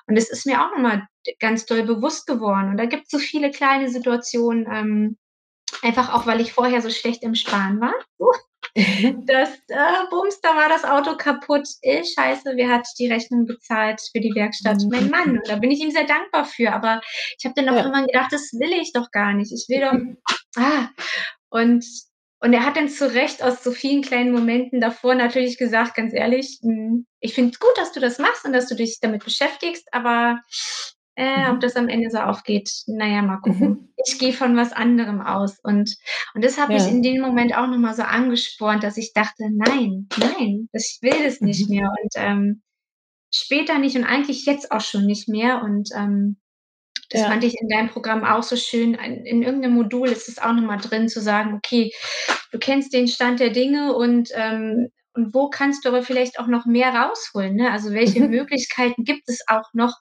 [0.06, 1.06] und es ist mir auch nochmal
[1.38, 2.70] ganz doll bewusst geworden.
[2.70, 5.16] Und da gibt es so viele kleine Situationen, ähm,
[5.82, 7.94] einfach auch, weil ich vorher so schlecht im Sparen war.
[9.24, 11.66] Das, äh, bums, da war das Auto kaputt.
[11.80, 14.82] Eh, scheiße, wer hat die Rechnung bezahlt für die Werkstatt?
[14.82, 14.88] Mhm.
[14.90, 15.30] Mein Mann.
[15.38, 16.74] Und da bin ich ihm sehr dankbar für.
[16.74, 17.00] Aber
[17.38, 17.86] ich habe dann auch ja.
[17.86, 19.50] immer gedacht, das will ich doch gar nicht.
[19.50, 19.94] Ich will doch.
[20.58, 20.88] Ah.
[21.50, 21.84] Und
[22.46, 26.14] und er hat dann zu Recht aus so vielen kleinen Momenten davor natürlich gesagt, ganz
[26.14, 29.24] ehrlich, hm, ich finde es gut, dass du das machst und dass du dich damit
[29.24, 30.38] beschäftigst, aber
[31.16, 31.54] äh, mhm.
[31.54, 33.68] ob das am Ende so aufgeht, naja, mal gucken.
[33.68, 33.88] Mhm.
[34.06, 35.59] Ich gehe von was anderem aus.
[35.64, 35.96] Und,
[36.35, 36.76] und das hat ja.
[36.76, 41.24] mich in dem Moment auch nochmal so angespornt, dass ich dachte, nein, nein, ich will
[41.24, 41.74] das nicht mhm.
[41.74, 41.90] mehr.
[42.00, 42.62] Und ähm,
[43.35, 45.62] später nicht und eigentlich jetzt auch schon nicht mehr.
[45.64, 46.37] Und ähm,
[47.10, 47.28] das ja.
[47.28, 48.94] fand ich in deinem Programm auch so schön.
[48.94, 51.92] In irgendeinem Modul ist es auch nochmal drin, zu sagen, okay,
[52.52, 56.46] du kennst den Stand der Dinge und, ähm, und wo kannst du aber vielleicht auch
[56.46, 57.54] noch mehr rausholen?
[57.54, 57.70] Ne?
[57.70, 58.30] Also welche mhm.
[58.30, 59.94] Möglichkeiten gibt es auch noch,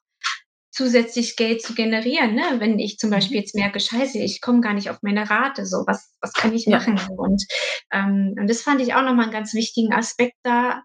[0.75, 2.35] zusätzlich Geld zu generieren?
[2.35, 2.43] Ne?
[2.57, 3.41] Wenn ich zum Beispiel mhm.
[3.43, 6.67] jetzt merke, scheiße, ich komme gar nicht auf meine Rate, so was, was kann ich
[6.67, 6.97] machen?
[6.97, 7.07] Ja.
[7.15, 7.43] Und,
[7.91, 10.83] ähm, und das fand ich auch nochmal einen ganz wichtigen Aspekt da,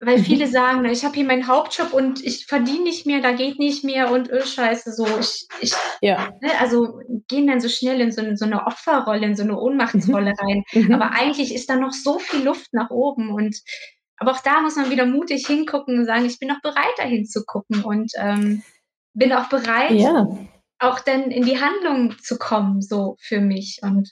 [0.00, 0.24] weil mhm.
[0.24, 3.82] viele sagen, ich habe hier meinen Hauptjob und ich verdiene nicht mehr, da geht nicht
[3.82, 5.06] mehr und öh, scheiße, so.
[5.18, 6.30] Ich, ich, ja.
[6.42, 9.58] Ne, also gehen dann so schnell in so eine, so eine Opferrolle, in so eine
[9.58, 10.46] Ohnmachtsrolle mhm.
[10.46, 10.64] rein.
[10.72, 10.94] Mhm.
[10.94, 13.30] Aber eigentlich ist da noch so viel Luft nach oben.
[13.30, 13.56] Und
[14.18, 17.04] aber auch da muss man wieder mutig hingucken und sagen, ich bin auch bereit, da
[17.04, 18.62] hinzugucken und ähm,
[19.14, 20.28] bin auch bereit, ja.
[20.78, 23.80] auch dann in die Handlung zu kommen, so für mich.
[23.82, 24.10] Und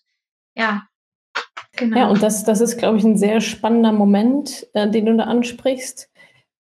[0.55, 0.87] ja,
[1.77, 1.97] Genau.
[1.97, 5.25] Ja, und das, das ist, glaube ich, ein sehr spannender Moment, äh, den du da
[5.25, 6.09] ansprichst.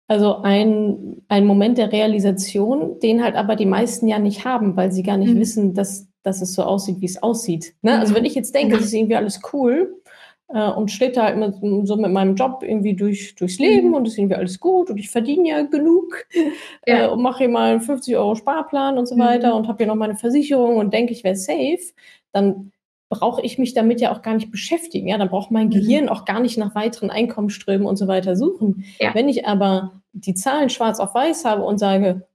[0.07, 4.91] Also ein, ein Moment der Realisation, den halt aber die meisten ja nicht haben, weil
[4.91, 5.39] sie gar nicht mhm.
[5.39, 7.73] wissen, dass, dass es so aussieht, wie es aussieht.
[7.81, 7.97] Ne?
[7.97, 8.17] Also mhm.
[8.17, 8.85] wenn ich jetzt denke, es mhm.
[8.85, 10.01] ist irgendwie alles cool
[10.49, 13.93] äh, und steht da halt mit, so mit meinem Job irgendwie durch, durchs Leben mhm.
[13.93, 16.25] und es ist irgendwie alles gut und ich verdiene ja genug
[16.85, 17.05] ja.
[17.05, 19.57] Äh, und mache hier mal einen 50 Euro Sparplan und so weiter mhm.
[19.59, 21.93] und habe hier noch meine Versicherung und denke, ich wäre safe,
[22.33, 22.72] dann
[23.09, 25.07] brauche ich mich damit ja auch gar nicht beschäftigen.
[25.07, 25.71] Ja, dann braucht mein mhm.
[25.71, 28.85] Gehirn auch gar nicht nach weiteren Einkommensströmen und so weiter suchen.
[28.99, 29.13] Ja.
[29.13, 32.27] Wenn ich aber die Zahlen schwarz auf weiß habe und sage,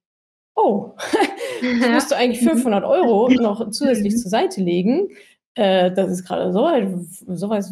[0.54, 0.92] oh,
[1.92, 2.88] musst du eigentlich 500 mhm.
[2.88, 4.18] Euro noch zusätzlich mhm.
[4.18, 5.08] zur Seite legen,
[5.54, 6.88] äh, das ist gerade so weit,
[7.26, 7.64] so weit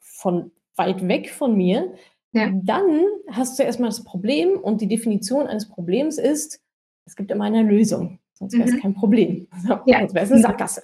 [0.00, 1.94] von weit weg von mir,
[2.32, 2.50] ja.
[2.52, 6.60] dann hast du erstmal das Problem und die Definition eines Problems ist,
[7.06, 8.80] es gibt immer eine Lösung, sonst wäre es mhm.
[8.80, 9.46] kein Problem.
[9.66, 10.00] So, ja.
[10.00, 10.82] Sonst wäre es eine Sackgasse.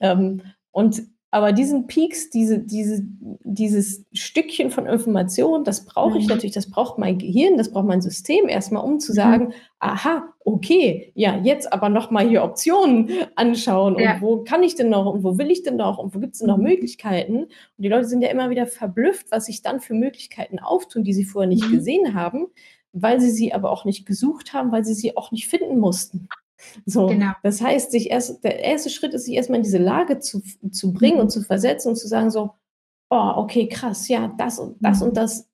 [0.00, 0.42] Ähm,
[0.72, 1.02] und
[1.34, 3.00] aber diesen Peaks, diese, diese,
[3.42, 6.28] dieses Stückchen von Information, das brauche ich mhm.
[6.28, 9.16] natürlich, das braucht mein Gehirn, das braucht mein System erstmal, um zu mhm.
[9.16, 9.52] sagen, mhm.
[9.78, 14.16] aha, okay, ja, jetzt aber nochmal hier Optionen anschauen ja.
[14.16, 16.34] und wo kann ich denn noch und wo will ich denn noch und wo gibt
[16.34, 16.64] es denn noch mhm.
[16.64, 17.44] Möglichkeiten?
[17.44, 21.14] Und die Leute sind ja immer wieder verblüfft, was sich dann für Möglichkeiten auftun, die
[21.14, 21.76] sie vorher nicht mhm.
[21.76, 22.48] gesehen haben,
[22.92, 26.28] weil sie sie aber auch nicht gesucht haben, weil sie sie auch nicht finden mussten.
[26.86, 27.32] So, genau.
[27.42, 30.92] das heißt, sich erst, der erste Schritt ist, sich erstmal in diese Lage zu, zu
[30.92, 31.22] bringen mhm.
[31.22, 32.50] und zu versetzen und zu sagen so,
[33.10, 35.08] oh, okay, krass, ja, das und das mhm.
[35.08, 35.48] und das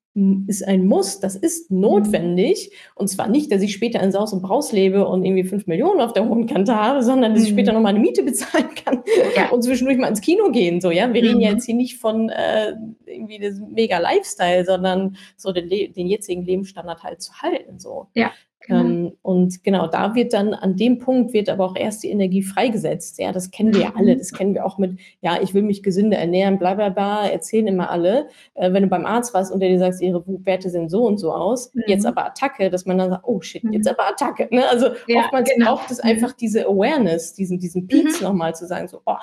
[0.47, 1.81] ist ein Muss, das ist mhm.
[1.81, 2.71] notwendig.
[2.95, 6.01] Und zwar nicht, dass ich später in Saus und Braus lebe und irgendwie fünf Millionen
[6.01, 7.77] auf der hohen Kante habe, sondern dass ich später mhm.
[7.77, 9.03] noch mal eine Miete bezahlen kann
[9.35, 9.49] ja.
[9.49, 10.81] und zwischendurch mal ins Kino gehen.
[10.81, 11.55] So, ja, wir reden ja mhm.
[11.55, 12.73] jetzt hier nicht von äh,
[13.05, 17.79] irgendwie das mega Lifestyle, sondern so den, den jetzigen Lebensstandard halt zu halten.
[17.79, 18.07] So.
[18.15, 18.31] Ja.
[18.61, 18.79] Genau.
[18.81, 22.43] Ähm, und genau, da wird dann an dem Punkt wird aber auch erst die Energie
[22.43, 23.17] freigesetzt.
[23.17, 24.17] Ja, das kennen wir ja alle.
[24.17, 27.67] Das kennen wir auch mit, ja, ich will mich gesünder ernähren, bla bla bla, erzählen
[27.67, 28.27] immer alle.
[28.55, 31.17] Äh, wenn du beim Arzt warst und der dir sagt, ihre Werte sehen so und
[31.17, 31.83] so aus, mhm.
[31.87, 33.95] jetzt aber Attacke, dass man dann sagt, oh shit, jetzt mhm.
[33.97, 34.47] aber Attacke.
[34.51, 34.67] Ne?
[34.67, 35.75] Also ja, oftmals genau.
[35.75, 38.27] braucht es einfach diese Awareness, diesen, diesen Peaks mhm.
[38.27, 39.15] nochmal zu sagen, so, oh,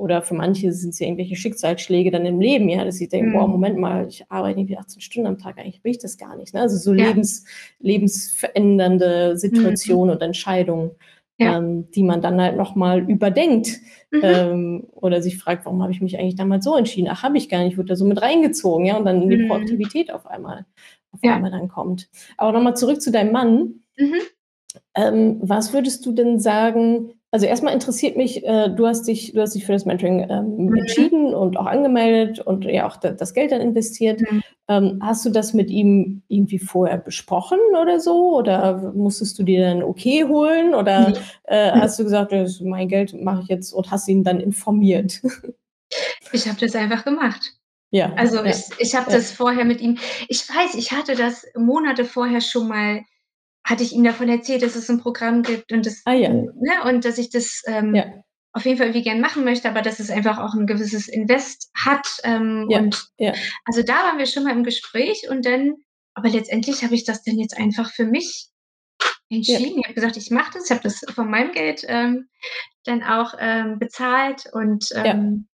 [0.00, 3.30] oder für manche sind es ja irgendwelche Schicksalsschläge dann im Leben, ja, dass sie denken,
[3.30, 3.34] mhm.
[3.34, 6.36] boah, Moment mal, ich arbeite irgendwie 18 Stunden am Tag, eigentlich will ich das gar
[6.36, 6.54] nicht.
[6.54, 6.62] Ne?
[6.62, 7.08] Also so ja.
[7.08, 7.44] lebens,
[7.80, 10.12] lebensverändernde Situationen mhm.
[10.14, 10.92] und Entscheidungen,
[11.36, 11.58] ja.
[11.58, 13.78] ähm, die man dann halt nochmal überdenkt
[14.10, 14.20] mhm.
[14.22, 17.10] ähm, oder sich fragt, warum habe ich mich eigentlich damals so entschieden?
[17.12, 19.36] Ach, habe ich gar nicht, wurde da so mit reingezogen, ja, und dann in die
[19.36, 19.48] mhm.
[19.48, 20.64] Proaktivität auf einmal,
[21.12, 21.36] auf ja.
[21.36, 22.08] einmal dann kommt.
[22.38, 23.82] Aber nochmal zurück zu deinem Mann.
[23.98, 24.14] Mhm.
[24.94, 29.40] Ähm, was würdest du denn sagen, Also erstmal interessiert mich, äh, du hast dich du
[29.40, 30.76] hast dich für das Mentoring, ähm, Mhm.
[30.76, 34.20] entschieden und auch angemeldet und ja auch da das Geld dann investiert.
[34.20, 34.42] Mhm.
[34.68, 38.36] Ähm, hast du das mit ihm irgendwie vorher besprochen oder so?
[38.36, 40.74] Oder musstest du dir dann okay holen?
[40.74, 41.20] Oder, Ne.
[41.44, 41.80] äh, Mhm.
[41.80, 45.20] hast du gesagt: „Das ist mein Geld, mache ich jetzt“ und hast ihn dann informiert?
[46.32, 47.40] Ich habe das einfach gemacht.
[47.92, 49.16] Ja, Also, ja, ich ich habe ja.
[49.16, 53.02] das vorher mit ihm ich weiß, ich hatte das Monate vorher schon mal
[53.64, 56.30] hatte ich ihm davon erzählt, dass es 'n Programm gibt und das Ah ja.
[56.60, 58.22] ne, und dass ich das, ähm, Ja.
[58.52, 61.70] auf jeden Fall irgendwie gern machen möchte, aber dass es einfach auch 'n gewisses Invest
[61.76, 63.08] hat, ähm, Ja, und
[63.66, 65.74] also, da waren wir schon mal im Gespräch und dann
[66.14, 68.48] aber letztendlich habe ich das dann jetzt einfach für mich
[69.30, 69.78] entschieden.
[69.80, 72.28] Ich habe gesagt: „Ich mache das.“ Ich habe das von meinem Geld, ähm,
[72.84, 75.48] dann auch, ähm, bezahlt und, ähm,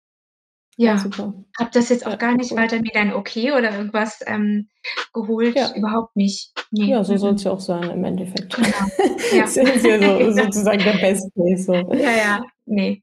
[0.79, 1.35] Ja, super.
[1.59, 4.69] habe das jetzt auch gar nicht weiter mir dann okay oder irgendwas, ähm,
[5.13, 5.75] geholt, Ja.
[5.77, 6.51] überhaupt nicht.
[6.71, 7.19] Ne, Ja, so mm.
[7.19, 8.55] soll's ja auch sein im Endeffekt.
[8.57, 8.69] Genau.
[9.31, 9.45] Ja.
[9.45, 11.93] Ist ja ist ja so sozusagen der Best Case so.
[11.95, 12.43] Ja, ja.
[12.67, 13.03] Ne.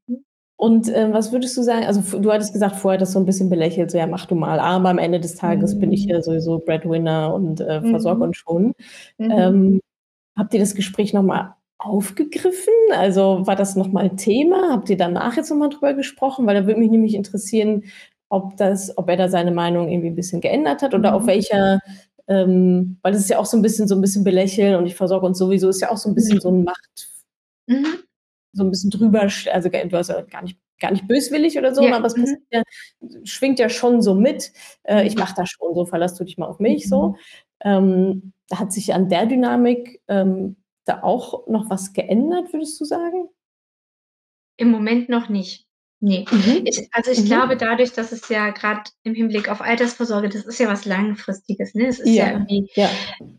[0.58, 3.50] Und, ähm, was würdest du sagen also, du hattest gesagt, vorher das so 'n bisschen
[3.50, 6.12] belächelt, so: „Ja, mach du mal, aber am Ende des Tages bin ich Mhm.
[6.12, 8.24] ja sowieso Breadwinner und, äh, versorge Mhm.
[8.24, 8.74] uns schon.“
[9.18, 9.32] Mhm.
[9.32, 9.80] Ähm,
[10.38, 12.74] habt ihr das Gespräch noch mal aufgegriffen?
[12.94, 14.72] Also, war das noch mal Thema?
[14.72, 16.46] Habt ihr danach jetzt noch mal drüber gesprochen?
[16.48, 17.86] Weil da würde mich nämlich interessieren,
[18.30, 21.28] ob das ob er da seine Meinung irgendwie 'n bisschen geändert hat oder auf Mhm.
[21.28, 21.80] welcher
[22.28, 24.96] ähm, weil das ist ja auch so 'n bisschen so 'n bisschen belächeln und ich
[24.96, 26.58] versorge uns sowieso, ist ja auch so 'n bisschen so Mhm.
[26.62, 27.10] 'n Macht
[27.68, 28.04] Mhm.
[28.54, 31.84] so 'n bisschen drüber also, du hast ja gar nicht gar nicht böswillig oder so,
[31.84, 32.46] Ja, aber es mhm.
[32.52, 32.64] ja
[33.26, 34.52] schwingt ja schon so mit,
[34.84, 37.16] äh: „Ich mache das schon so, verlass du dich mal auf mich“, so.
[37.16, 37.16] Mhm.
[37.62, 40.56] Ähm, hat sich an der Dynamik, ähm,
[40.90, 43.30] da auch noch was geändert, würdest du sagen?
[44.58, 45.66] Im Moment noch nicht.
[46.02, 46.26] Ne.
[46.32, 46.62] Mhm.
[46.66, 47.60] Ich also, ich glaube Mhm.
[47.60, 51.88] dadurch, dass es ja grad im Hinblick auf Altersvorsorge das ist ja was Langfristiges, ne?
[51.88, 52.90] Es ist ja Ja, irgendwie ja.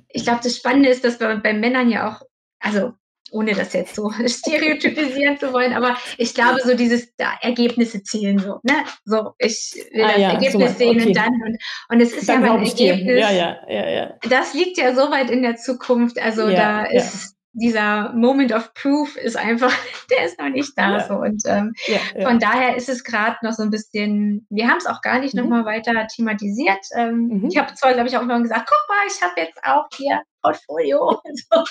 [0.08, 2.22] ich glaube, das Spannende ist, dass bei bei Männern ja auch
[2.62, 2.92] also,
[3.32, 8.38] ohne das jetzt so stereotypisieren zu wollen, aber ich glaube so dieses da Ergebnisse zielen
[8.38, 8.84] so, ne?
[9.04, 11.42] So, ich will Ah das ja, so Ergebnis meinst sehen und dann okay.
[11.46, 11.58] und
[11.94, 12.94] und es ist ja Dann aber 'n glaube ich dir.
[13.16, 14.18] Ja, Ergebnis ja, ja, ja.
[14.28, 16.18] das liegt ja so weit in der Zukunft.
[16.20, 17.00] Also, Ja, da ja.
[17.00, 19.72] ist dieser Moment of Proof ist einfach
[20.10, 21.08] der ist noch nicht da Ja.
[21.08, 22.38] so und, ähm, Ja, von ja.
[22.38, 25.50] daher ist es grad noch so 'n bisschen wir haben's auch gar nicht Mhm.
[25.64, 26.78] weiter thematisiert.
[26.96, 27.60] Ähm, ich Mhm.
[27.60, 31.20] habe zwar, glaube ich, auch irgendwann gesagt: „Guck mal, ich habe jetzt auch hier Portfolio“
[31.24, 31.64] und so.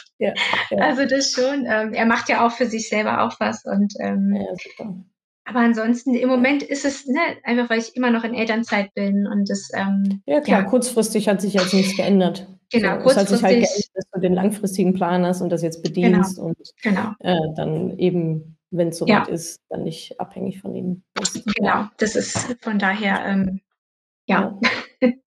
[0.79, 1.65] Also, das schon.
[1.65, 4.95] Ähm, er macht ja auch für sich selber auch was und, ähm Ja, super.
[5.45, 6.29] aber ansonsten im.
[6.29, 10.21] Moment ist es, ne, einfach weil ich immer noch in Elternzeit bin und das, ähm,
[10.27, 12.47] Ja klar, kurzfristig hat sich jetzt nichts geändert.
[12.71, 15.61] Genau, So, es sich halt kurzfristig geändert, dass du den langfristigen Plan hast und das
[15.63, 17.13] jetzt Genau, bedienst und, genau.
[17.19, 19.33] äh, dann eben, wenn's so weit Ja.
[19.33, 21.43] ist, dann nicht abhängig von ihm bist.
[21.55, 23.61] Genau, das ist von daher, ähm,
[24.27, 24.51] ja.
[24.51, 24.59] Ja.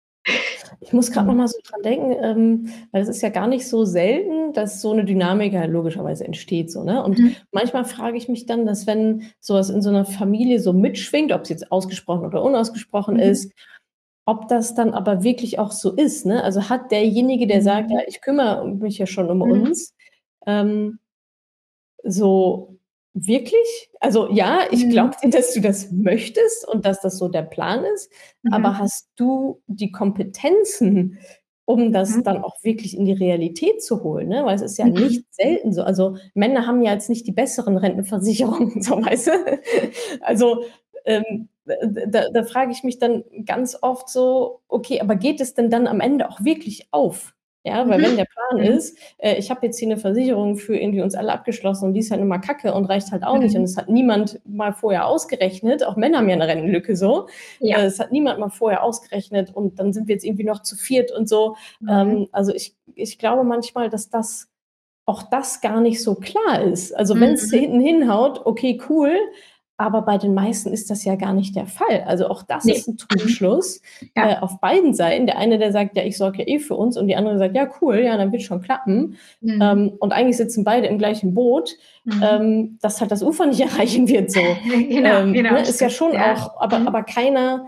[0.81, 3.69] Ich muss grad noch mal so dran denken, ähm, weil es ist ja gar nicht
[3.69, 7.03] so selten, dass so 'ne Dynamik ja logischerweise entsteht so, ne?
[7.05, 7.37] Und Mhm.
[7.53, 11.33] manchmal frage ich mich dann, dass wenn so was in so 'ner Familie so mitschwingt,
[11.33, 13.21] ob's jetzt ausgesprochen oder unausgesprochen Mhm.
[13.23, 13.53] ist,
[14.29, 16.45] ob das dann aber wirklich auch so ist, ne?
[16.45, 18.07] Also, hat derjenige, der sagt: „Ja, Mhm.
[18.09, 19.43] ich kümmere mich ja schon um Mhm.
[19.43, 19.95] uns“,
[20.47, 20.99] ähm
[22.05, 22.79] so
[23.15, 23.91] wirklich?
[24.01, 25.21] Also, ja, ich glaube Mhm.
[25.23, 28.11] dir, dass du das möchtest und dass das so der Plan ist,
[28.51, 28.79] aber Mhm.
[28.79, 31.19] hast du die Kompetenzen,
[31.65, 32.23] um das Mhm.
[32.23, 34.45] dann auch wirklich in die Realität zu holen, ne?
[34.45, 34.89] Weil es ist ja Mhm.
[34.89, 39.33] nicht selten so also, Männer haben ja jetzt nicht die besseren Rentenversicherungen, so, weißt du?
[40.23, 40.65] Also,
[41.05, 41.49] ähm,
[42.09, 45.87] da da frage ich mich dann ganz oft so: „Okay, aber geht es denn dann
[45.87, 48.17] am Ende auch wirklich auf?“ Ja, weil wenn Mhm.
[48.17, 48.67] der Plan Mhm.
[48.77, 52.01] ist, äh: „Ich habe jetzt hier 'ne Versicherung für irgendwie uns alle abgeschlossen und die
[52.01, 53.65] ist halt mal Kacke und reicht halt auch nicht und Mhm.
[53.65, 57.29] es hat niemand mal vorher ausgerechnet“, auch Männer haben ja 'ne Rentenlücke so.
[57.61, 57.79] Ja.
[57.79, 60.77] Äh, es hat niemand mal vorher ausgerechnet und dann sind wir jetzt irgendwie noch zu
[60.77, 61.13] 4.
[61.17, 61.57] und so.
[61.81, 61.89] Mhm.
[61.91, 64.49] Ähm, also, ich ich glaube manchmal, dass das
[65.07, 66.95] auch das gar nicht so klar ist.
[66.97, 67.59] Also, wenn's Mhm.
[67.59, 69.17] hinten hinhaut, okay, cool,
[69.79, 72.05] aber bei den meisten ist das ja gar nicht der Fall.
[72.07, 72.73] Also, auch das Ne.
[72.75, 72.99] ist 'n Mhm.
[72.99, 73.81] Trugschluss,
[74.17, 74.31] Ja.
[74.33, 75.27] äh, auf beiden Seiten.
[75.27, 77.57] Der eine, der sagt: „Ja, ich sorge ja eh für uns“ und die andere sagt:
[77.57, 79.63] „Ja, cool, ja, dann wird's schon klappen.“ Mhm.
[79.63, 82.23] Ähm, und eigentlich sitzen beide im gleichen Boot, Mhm.
[82.23, 83.61] ähm, das halt das Ufer nicht
[84.01, 84.57] erreichen wird so.
[84.91, 86.35] Genau, Ähm, genau, ne, ist ja schon Ja.
[86.35, 86.89] auch aber Mhm.
[86.89, 87.67] aber keiner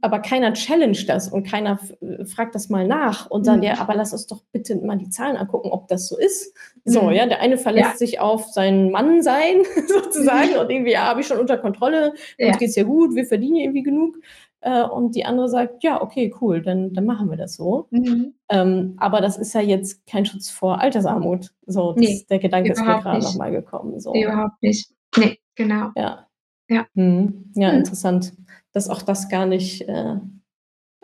[0.00, 3.80] aber keiner challenged das und keiner äh, fragt das mal nach und sagt: „Ja, Mhm.
[3.80, 7.24] aber lass uns doch bitte mal die Zahlen angucken, ob das so ist.“ So, ja,
[7.26, 7.28] Mhm.
[7.30, 7.60] der eine Ja.
[7.60, 10.58] verlässt sich auf sein Mann-Sein sozusagen Mhm.
[10.60, 12.56] und irgendwie: „Ja, habe ich schon unter Kontrolle, uns Ja.
[12.56, 14.16] geht's ja gut, wir verdienen ja irgendwie genug.“
[14.60, 18.34] Äh, und die andere sagt: „Ja, okay, cool, dann dann machen wir das so.“ Mhm.
[18.50, 21.50] Ähm, aber das ist ja jetzt kein Schutz vor Altersarmut.
[21.66, 23.38] So, das der Gedanke ist mir überhaupt grad noch nicht.
[23.38, 24.14] mal gekommen, so.
[24.14, 24.90] Überhaupt nicht.
[25.16, 25.90] Ne, genau.
[25.96, 26.26] Ja.
[26.70, 26.86] Ja.
[26.94, 27.52] Mhm.
[27.54, 27.78] Ja, Mhm.
[27.78, 28.32] interessant,
[28.78, 30.14] dass auch das gar nicht, äh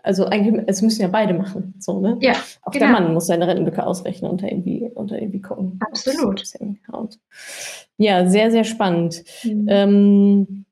[0.07, 2.19] also eigentlich, es müssen ja beide machen, so, ne?
[2.21, 2.85] Ja, Auch genau.
[2.85, 5.79] der Mann muss seine Rentenlücke ausrechnen und da irgendwie, und da irgendwie gucken.
[5.81, 6.43] Absolut.
[7.97, 9.25] Ja, sehr, sehr spannend.
[9.45, 9.67] Mhm.
[9.69, 10.65] Ähm,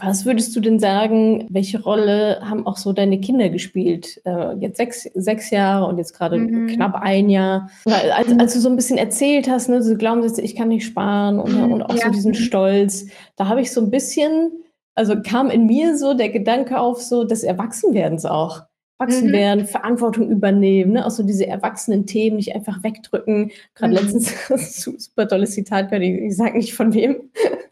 [0.00, 4.22] was würdest du denn sagen, welche Rolle haben auch so deine Kinder gespielt?
[4.24, 6.68] Äh, jetzt sechs, sechs Jahre und jetzt gerade Mhm.
[6.68, 7.68] knapp ein Jahr.
[7.84, 8.40] Als, Mhm.
[8.40, 11.52] als du so ein bisschen erzählt hast, ne, so Glaubenssätze, ich kann nicht sparen und,
[11.54, 12.06] Mhm, und auch ja.
[12.06, 13.04] so diesen Stolz,
[13.36, 14.50] da habe ich so ein bisschen,
[14.94, 18.62] also kam in mir so der Gedanke auf, so des Erwachsenwerdens auch.
[19.02, 19.32] Erwachsen Mhm.
[19.32, 21.04] werden, Verantwortung übernehmen, ne?
[21.06, 23.50] auch so diese erwachsenen Themen nicht einfach wegdrücken.
[23.74, 23.98] Gerade Mhm.
[23.98, 27.16] letztens super tolles Zitat gehört, ich, ich sage nicht von wem,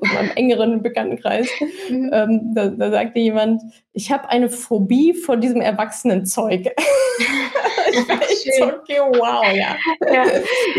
[0.00, 1.48] aus meinem engeren Bekanntenkreis.
[1.88, 2.10] Mhm.
[2.12, 3.62] Ähm, da, da sagte jemand,
[3.92, 6.66] ich habe eine Phobie vor diesem Erwachsenenzeug.
[7.92, 9.76] ich war echt so, okay, wow, ja.
[10.12, 10.24] Ja.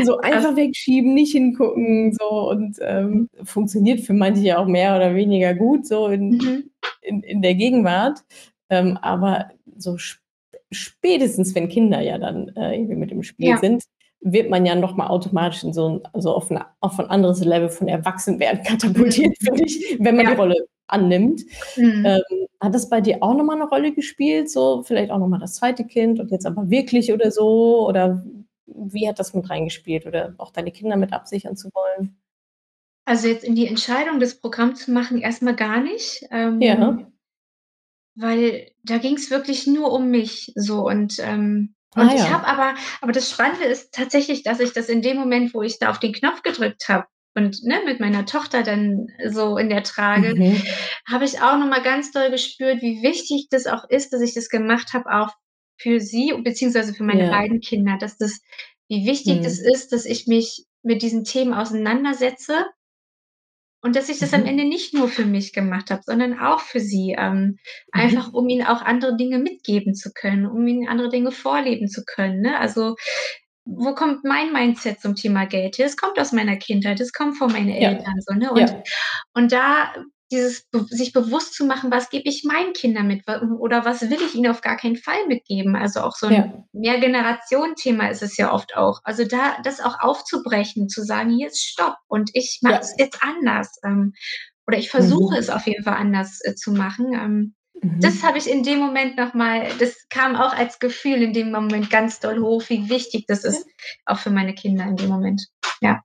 [0.03, 5.15] So einfach wegschieben, nicht hingucken, so und ähm, funktioniert für manche ja auch mehr oder
[5.15, 6.63] weniger gut, so in, Mhm.
[7.01, 8.19] in, in der Gegenwart.
[8.69, 10.19] Ähm, aber so sp
[10.71, 13.57] spätestens, wenn Kinder ja dann äh, irgendwie mit im Spiel Ja.
[13.57, 13.83] sind,
[14.21, 17.69] wird man ja nochmal automatisch in so ein, also auf, ein, auf ein anderes Level
[17.69, 19.45] von Erwachsenwerden katapultiert, Mhm.
[19.45, 20.31] finde ich, wenn man Ja.
[20.31, 20.55] die Rolle
[20.87, 21.43] annimmt.
[21.77, 22.05] Mhm.
[22.05, 24.49] Ähm, hat das bei dir auch nochmal eine Rolle gespielt?
[24.49, 27.87] So vielleicht auch nochmal das zweite Kind und jetzt aber wirklich oder so?
[27.87, 28.25] Oder
[28.65, 30.05] wie hat das mit reingespielt?
[30.07, 32.17] Oder auch deine Kinder mit absichern zu wollen?
[33.05, 36.25] Also, jetzt in die Entscheidung, das Programm zu machen, erst mal gar nicht.
[36.31, 36.97] Ähm, Ja.
[38.17, 42.29] Weil da ging's wirklich nur um mich so und, ähm Ah, und ich ja.
[42.29, 45.79] habe aber aber das Spannende ist tatsächlich, dass ich das in dem Moment, wo ich
[45.79, 47.05] da auf den Knopf gedrückt habe
[47.35, 50.75] und, ne, mit meiner Tochter dann so in der Trage, Mhm.
[51.09, 54.33] habe ich auch noch mal ganz doll gespürt, wie wichtig das auch ist, dass ich
[54.33, 55.31] das gemacht habe, auch
[55.77, 57.29] für sie beziehungsweise für meine Ja.
[57.29, 58.39] beiden Kinder, dass das
[58.89, 59.59] wie wichtig das Mhm.
[59.59, 62.65] ist, dass ich mich mit diesen Themen auseinandersetze
[63.85, 64.47] und dass ich das am Mhm.
[64.47, 67.57] Ende nicht nur für mich gemacht habe, sondern auch für sie, ähm,
[67.95, 68.01] Mhm.
[68.01, 72.03] einfach um ihnen auch andere Dinge mitgeben zu können, um ihnen andere Dinge vorleben zu
[72.05, 72.59] können, ne?
[72.59, 72.95] Also,
[73.65, 75.87] wo kommt mein Mindset zum Thema Geld her?
[75.87, 78.05] Es kommt aus meiner Kindheit, es kommt von meinen Ja.
[78.05, 78.51] Eltern so, ne?
[78.53, 78.83] Und Ja.
[79.33, 79.93] und da
[80.31, 83.23] dieses sich bewusst zu machen, was gebe ich meinen Kindern mit
[83.59, 85.75] oder was will ich ihnen auf gar keinen Fall mitgeben?
[85.75, 86.65] Also, auch so 'n Ja.
[86.73, 88.99] Mehrgenerationen-Thema ist es ja oft auch.
[89.03, 92.79] Also, da das auch aufzubrechen, zu sagen: „Hier ist Stopp und ich mache Ja.
[92.81, 94.13] es jetzt anders“, ähm,
[94.67, 95.39] oder ich versuche Mhm.
[95.39, 97.13] es auf jeden Fall anders, äh, zu machen.
[97.13, 98.01] Ähm, Mhm.
[98.01, 101.51] das habe ich in dem Moment noch mal das kam auch als Gefühl in dem
[101.51, 103.49] Moment ganz doll hoch, wie wichtig das Ja.
[103.49, 103.65] ist,
[104.05, 105.47] auch für meine Kinder in dem Moment.
[105.81, 106.01] Ja.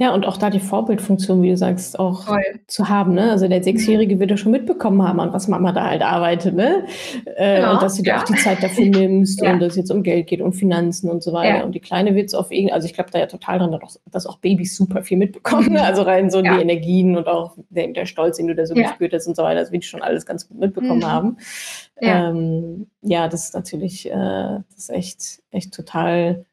[0.00, 2.40] Ja, und auch da die Vorbildfunktion, wie du sagst, auch Voll.
[2.66, 3.30] zu haben, ne?
[3.32, 3.62] Also, der.
[3.62, 6.84] Sechsjährige wird ja schon mitbekommen haben, an was Mama da halt arbeitet, ne?
[7.36, 8.18] Äh, Ja, und dass du dir ja.
[8.20, 9.52] auch die Zeit dafür nimmst Ja.
[9.52, 11.58] und dass es jetzt um Geld geht und Finanzen und so weiter.
[11.58, 11.64] Ja.
[11.64, 13.78] Und die Kleine wird's auf irgend also, ich glaube da ja total dran,
[14.10, 15.82] dass auch Babys super viel mitbekommen, ne?
[15.82, 18.88] Also, rein so die Energien und auch der der Stolz, den du da so Ja.
[18.88, 21.06] gespürt hast und so weiter, das wird schon alles ganz gut mitbekommen Mhm.
[21.12, 21.36] haben.
[22.00, 22.30] Ja.
[22.30, 26.46] Ähm, ja, das ist natürlich, äh das ist echt echt total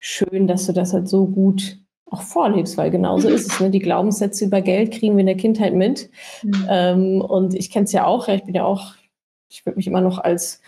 [0.00, 1.78] schön, dass du das halt so gut
[2.10, 3.70] auch vorlebst, weil genauso ist es, ne?
[3.70, 6.10] Die Glaubenssätze über Geld kriegen wir in der Kindheit mit.
[6.42, 6.66] Mhm.
[6.68, 8.94] Ähm, und ich kenne es ja auch, ja, ich bin ja auch
[9.48, 10.60] ich würde mich immer noch als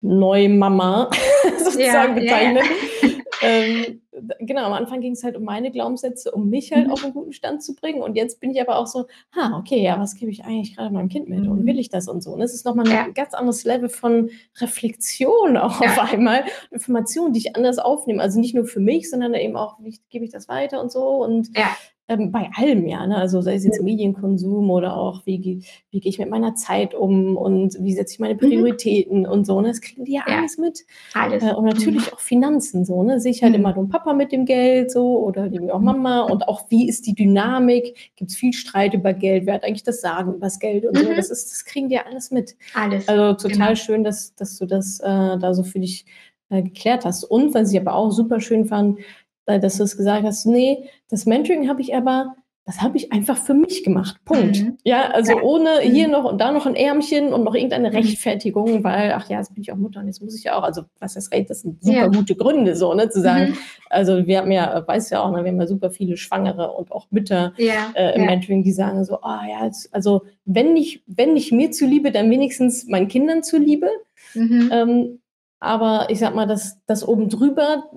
[0.00, 1.10] Neumama
[1.58, 1.80] sozusagen
[2.18, 2.52] Ja, ja, ja.
[2.52, 2.64] bezeichnen.
[3.42, 4.00] Ähm,
[4.40, 6.90] genau, am Anfang ging's halt um meine Glaubenssätze, um mich halt Mhm.
[6.90, 8.02] auf 'n guten Stand zu bringen.
[8.02, 9.06] Und jetzt bin ich aber auch so:
[9.36, 11.78] „Ha, okay, ja, was gebe ich eigentlich grade meinem Kind mit und will Mhm.
[11.78, 13.08] ich das und so?“ Und es ist noch mal 'ne Ja.
[13.14, 16.04] ganz anderes Level von Reflexion auch auf Ja.
[16.12, 18.22] einmal, Informationen, die ich anders aufnehme.
[18.22, 21.22] Also, nicht nur für mich, sondern eben auch, wie gebe ich das weiter und so
[21.24, 21.76] und, Ja.
[22.08, 23.16] Ähm, bei allem, ja, ne?
[23.16, 23.82] Also, sei es jetzt.
[23.82, 28.14] Medienkonsum oder auch, wie gehe wie gehe ich mit meiner Zeit um und wie setze
[28.14, 28.38] ich meine Mhm.
[28.40, 29.68] Prioritäten und so, ne?
[29.68, 30.38] Das kriegen die ja Ja.
[30.38, 30.80] alles mit.
[31.14, 31.42] Alles.
[31.42, 31.70] Äh, und Mhm.
[31.70, 33.20] natürlich auch Finanzen so, ne?
[33.20, 33.60] Sehe ich halt Mhm.
[33.60, 35.84] immer nur Papa mit dem Geld so oder irgendwie auch Mhm.
[35.86, 38.12] Mama und auch wie ist die Dynamik?
[38.16, 39.46] Gibt's viel Streit über Geld?
[39.46, 41.08] Wer hat eigentlich das Sagen übers Geld und so?
[41.08, 41.16] Mhm.
[41.16, 42.54] Das ist das kriegen die ja alles mit.
[42.74, 43.74] Alles, Also, total genau.
[43.76, 46.04] schön, dass dass du das, äh, da so für dich,
[46.50, 47.24] äh, geklärt hast.
[47.24, 48.98] Und was ich aber auch super schön fand,
[49.46, 52.36] äh, dass du's gesagt hast: „Ne, das Mentoring habe ich aber
[52.66, 54.16] das habe ich einfach für mich gemacht.
[54.24, 54.78] Punkt.“ Mhm.
[54.84, 55.42] Ja, also, Ja.
[55.42, 56.12] ohne hier Mhm.
[56.12, 57.94] noch und da noch 'n Ärmchen und noch irgendeine Mhm.
[57.96, 60.62] Rechtfertigung, weil: „Ach ja, jetzt bin ich auch Mutter und jetzt muss ich ja auch“
[60.62, 62.06] also, was heißt Recht, das sind Ja.
[62.06, 63.58] super gute Gründe so, ne, zu sagen Mhm.
[63.90, 66.90] also, wir haben ja weißt ja auch, ne, wir haben ja super viele Schwangere und
[66.90, 68.26] auch Mütter, Ja, äh, im ja.
[68.26, 72.30] Mentoring, die sagen so: „Ah ja, jetzt also, wenn nicht wenn nicht mir zuliebe, dann
[72.30, 73.88] wenigstens meinen Kindern zuliebe.“
[74.34, 74.70] Mhm.
[74.72, 75.20] Ähm,
[75.60, 77.96] aber ich sage mal, das das oben drüber, äh,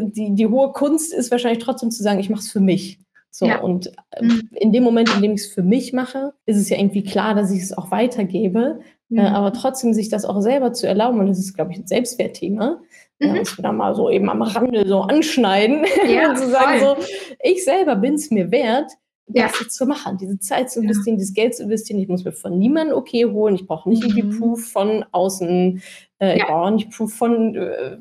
[0.00, 2.98] die die hohe Kunst ist wahrscheinlich trotzdem zu sagen: „Ich mache es für mich.“
[3.30, 3.60] So, Ja.
[3.60, 4.48] und, äh, Mhm.
[4.52, 7.50] in dem Moment, in dem ich's für mich mache, ist es ja irgendwie klar, dass
[7.50, 8.80] ich es auch weitergebe.
[9.10, 9.26] Äh, Mhm.
[9.26, 12.80] aber trotzdem sich das auch selber zu erlauben und das ist, glaube ich, 'n Selbstwertthema,
[13.20, 13.38] äh, Mhm.
[13.40, 16.96] was wir da mal so eben am Rande so anschneiden Ja, und zu sagen so:
[17.42, 18.90] „Ich selber bin's mir wert,
[19.28, 21.20] das jetzt zu machen, diese Zeit zu investieren, ja.
[21.20, 22.00] dieses Geld zu investieren.
[22.00, 23.54] Ich muss mir von niemandem okay holen.
[23.54, 24.10] Ich brauche nicht mhm.
[24.18, 25.82] irgendwie Proof von außen.
[26.18, 26.34] Äh, ja.
[26.36, 27.96] Ich brauche nicht Proof von äh,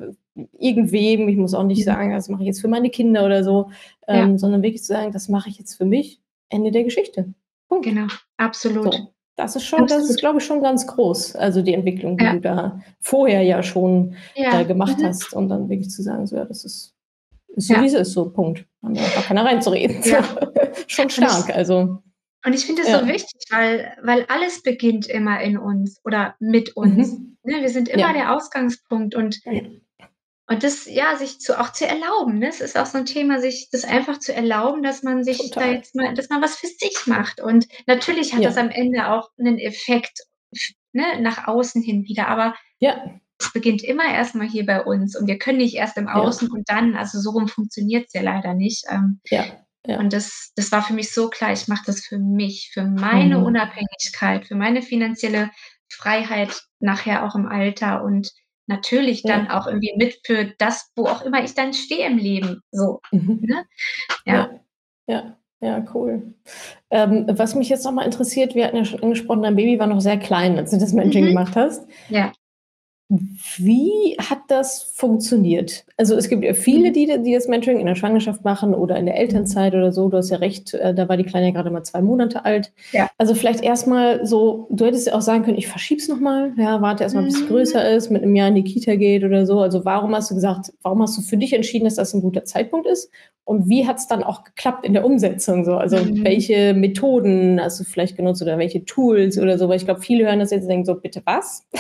[0.58, 1.28] irgendwem.
[1.28, 1.92] Ich muss auch nicht mhm.
[1.92, 3.72] sagen, das mache ich jetzt für meine Kinder oder so,
[4.08, 4.38] ähm, ja.
[4.38, 6.22] sondern wirklich zu sagen, das mache ich jetzt für mich.
[6.50, 7.34] Ende der Geschichte.
[7.70, 7.86] Punkt.
[7.86, 8.08] Genau,
[8.38, 8.94] absolut.
[8.94, 9.14] So.
[9.38, 10.04] Das ist schon, Absolut.
[10.04, 11.36] das ist, glaube ich, schon ganz groß.
[11.36, 12.34] Also die Entwicklung, die ja.
[12.34, 14.60] du da vorher ja schon ja.
[14.60, 15.06] Äh, gemacht mhm.
[15.06, 16.94] hast und dann wirklich zu sagen, so ja, das ist,
[17.56, 18.66] ist so wie es ist, so Punkt.
[18.84, 20.04] Haben wir gar keiner reinzureden.
[20.04, 20.24] Ja.
[20.88, 21.46] schon stark.
[21.46, 22.04] Und ich, also.
[22.46, 26.76] Und ich finde es so wichtig, weil, weil alles beginnt immer in uns oder mit
[26.76, 27.14] uns.
[27.14, 27.38] Mhm.
[27.44, 29.40] Ne, wir sind immer der Ausgangspunkt und
[30.52, 32.40] und das, ja, sich zu, auch zu erlauben.
[32.40, 32.50] Ne?
[32.50, 35.64] Es ist auch so ein Thema, sich das einfach zu erlauben, dass man sich Total.
[35.64, 37.40] da jetzt mal, dass man was für sich macht.
[37.40, 38.50] Und natürlich hat ja.
[38.50, 40.20] das am Ende auch einen Effekt
[40.92, 42.28] ne, nach außen hin wieder.
[42.28, 43.02] Aber ja.
[43.40, 45.18] es beginnt immer erstmal hier bei uns.
[45.18, 46.54] Und wir können nicht erst im Außen ja.
[46.54, 48.84] und dann, also so rum funktioniert es ja leider nicht.
[48.90, 49.46] Ähm, ja.
[49.88, 50.00] Ja.
[50.00, 53.38] Und das, das war für mich so klar, ich mache das für mich, für meine
[53.38, 53.46] mhm.
[53.46, 55.50] Unabhängigkeit, für meine finanzielle
[55.90, 58.32] Freiheit nachher auch im Alter und
[58.68, 59.60] natürlich dann ja.
[59.60, 62.62] auch irgendwie mit für das, wo auch immer ich dann stehe im Leben.
[62.72, 63.02] So.
[63.12, 63.40] Mhm.
[63.42, 63.66] Ne?
[64.26, 64.50] Ja.
[65.08, 65.38] ja.
[65.64, 66.34] Ja, cool.
[66.90, 70.02] Ähm, was mich jetzt nochmal interessiert, wir hatten ja schon angesprochen, dein Baby war noch
[70.02, 71.30] sehr klein, als du das Mentoring mhm.
[71.30, 71.88] gemacht hast.
[72.10, 72.32] Ja.
[73.58, 75.84] Wie hat das funktioniert?
[75.98, 76.94] Also es gibt ja viele, mhm.
[76.94, 80.08] die, die das Mentoring in der Schwangerschaft machen oder in der Elternzeit oder so.
[80.08, 82.72] Du hast ja recht, äh, da war die Kleine ja gerade mal zwei Monate alt.
[82.94, 83.10] Ja.
[83.18, 87.04] Also vielleicht erstmal so, du hättest ja auch sagen können, ich verschieb's nochmal, ja, warte
[87.04, 87.48] erstmal, bis es mhm.
[87.48, 89.60] größer ist, mit einem Jahr in die Kita geht oder so.
[89.60, 92.46] Also warum hast du gesagt, warum hast du für dich entschieden, dass das ein guter
[92.46, 93.12] Zeitpunkt ist?
[93.44, 95.66] Und wie hat es dann auch geklappt in der Umsetzung?
[95.66, 95.76] So?
[95.76, 96.24] Also mhm.
[96.24, 99.68] welche Methoden hast du vielleicht genutzt oder welche Tools oder so?
[99.68, 101.68] Weil ich glaube, viele hören das jetzt und denken so, bitte was?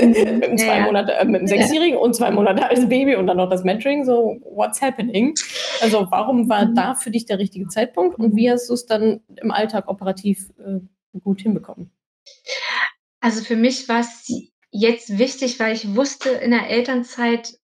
[0.00, 0.58] Mhm.
[0.74, 3.64] Zwei Monate, äh, mit einem Sechsjährigen und zwei Monate als Baby und dann noch das
[3.64, 4.04] Mentoring.
[4.04, 5.34] So, what's happening?
[5.80, 6.74] Also warum war mhm.
[6.74, 10.50] da für dich der richtige Zeitpunkt und wie hast du es dann im Alltag operativ
[10.58, 10.80] äh,
[11.20, 11.90] gut hinbekommen?
[13.20, 14.26] Also für mich war es
[14.70, 17.58] jetzt wichtig, weil ich wusste, in der Elternzeit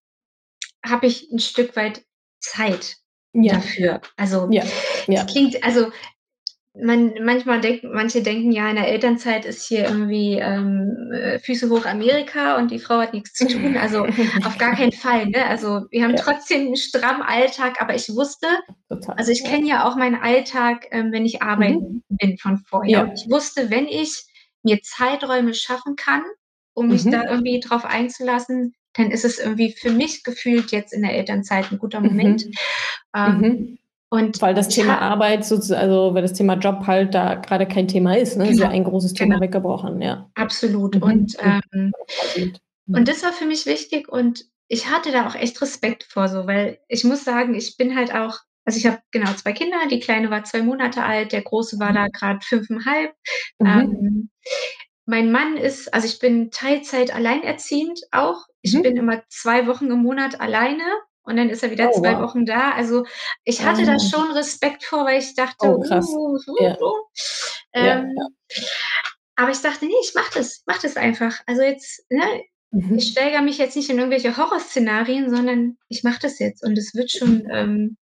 [0.84, 2.02] habe ich ein Stück weit
[2.38, 2.96] Zeit
[3.32, 3.54] ja.
[3.54, 4.00] dafür.
[4.16, 4.64] Also ja.
[5.06, 5.24] Ja.
[5.24, 5.90] klingt, also
[6.74, 11.68] man, manchmal denkt, manche denken ja, in der Elternzeit ist hier irgendwie ähm, äh, Füße
[11.68, 13.76] hoch Amerika und die Frau hat nichts zu tun.
[13.76, 14.06] Also
[14.44, 15.26] auf gar keinen Fall.
[15.26, 15.44] Ne?
[15.46, 16.22] Also wir haben ja.
[16.22, 18.46] trotzdem einen strammen Alltag, aber ich wusste,
[18.88, 19.16] Total.
[19.16, 22.16] also ich kenne ja auch meinen Alltag, ähm, wenn ich arbeiten mhm.
[22.16, 22.90] bin von vorher.
[22.90, 23.12] Ja.
[23.14, 24.26] Ich wusste, wenn ich
[24.62, 26.22] mir Zeiträume schaffen kann,
[26.74, 27.10] um mich mhm.
[27.10, 31.70] da irgendwie drauf einzulassen, dann ist es irgendwie für mich gefühlt jetzt in der Elternzeit
[31.70, 32.46] ein guter Moment.
[32.46, 32.52] Mhm.
[33.14, 33.78] Ähm, mhm.
[34.12, 37.86] Und weil das Thema hab, Arbeit, also weil das Thema Job halt da gerade kein
[37.86, 38.44] Thema ist, ne?
[38.44, 39.44] Genau, ist ja ein großes Thema genau.
[39.44, 40.28] weggebrochen, ja.
[40.34, 40.96] Absolut.
[40.96, 41.02] Mhm.
[41.02, 41.92] Und, ähm,
[42.88, 46.46] und das war für mich wichtig und ich hatte da auch echt Respekt vor so,
[46.46, 50.00] weil ich muss sagen, ich bin halt auch, also ich habe genau zwei Kinder, die
[50.00, 53.12] Kleine war zwei Monate alt, der Große war da gerade fünfeinhalb.
[53.60, 53.66] Mhm.
[53.66, 54.30] Ähm,
[55.06, 58.46] mein Mann ist, also ich bin Teilzeit alleinerziehend auch.
[58.62, 58.82] Ich mhm.
[58.82, 60.84] bin immer zwei Wochen im Monat alleine
[61.22, 62.22] und dann ist er wieder oh, zwei wow.
[62.22, 62.72] Wochen da.
[62.72, 63.04] Also
[63.44, 63.86] ich hatte oh.
[63.86, 66.08] da schon Respekt vor, weil ich dachte, oh, krass.
[66.08, 66.80] Uh, uh, ja.
[66.80, 66.94] uh.
[67.72, 68.24] Ähm, ja,
[68.56, 68.66] ja.
[69.36, 71.40] aber ich dachte, nee, ich mach das, mach das einfach.
[71.46, 72.24] Also jetzt, ne,
[72.70, 72.98] mhm.
[72.98, 76.94] ich steigere mich jetzt nicht in irgendwelche Horrorszenarien, sondern ich mache das jetzt und es
[76.94, 77.96] wird schon, ähm,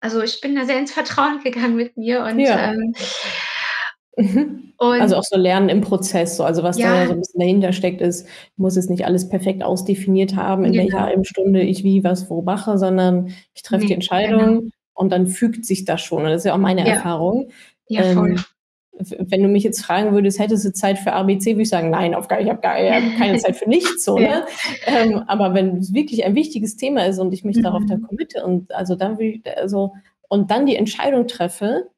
[0.00, 2.94] also ich bin da sehr ins Vertrauen gegangen mit mir und ähm,
[4.16, 4.72] Mhm.
[4.78, 6.44] also auch so Lernen im Prozess, so.
[6.44, 7.00] also was ja.
[7.00, 10.64] da so ein bisschen dahinter steckt, ist, ich muss es nicht alles perfekt ausdefiniert haben,
[10.64, 10.84] in genau.
[10.84, 14.70] welcher halben Stunde ich wie was wo mache, sondern ich treffe nee, die Entscheidung genau.
[14.94, 16.22] und dann fügt sich das schon.
[16.22, 16.94] Und das ist ja auch meine ja.
[16.94, 17.48] Erfahrung.
[17.88, 18.30] Ja, voll.
[18.30, 18.44] Ähm,
[18.98, 22.14] wenn du mich jetzt fragen würdest, hättest du Zeit für ABC, würde ich sagen, nein,
[22.14, 24.04] auf gar, ich habe hab keine Zeit für nichts.
[24.04, 24.44] So, ne?
[24.86, 27.62] ähm, aber wenn es wirklich ein wichtiges Thema ist und ich mich mhm.
[27.62, 29.94] darauf dann committe und also dann will ich, also,
[30.28, 31.88] und dann die Entscheidung treffe,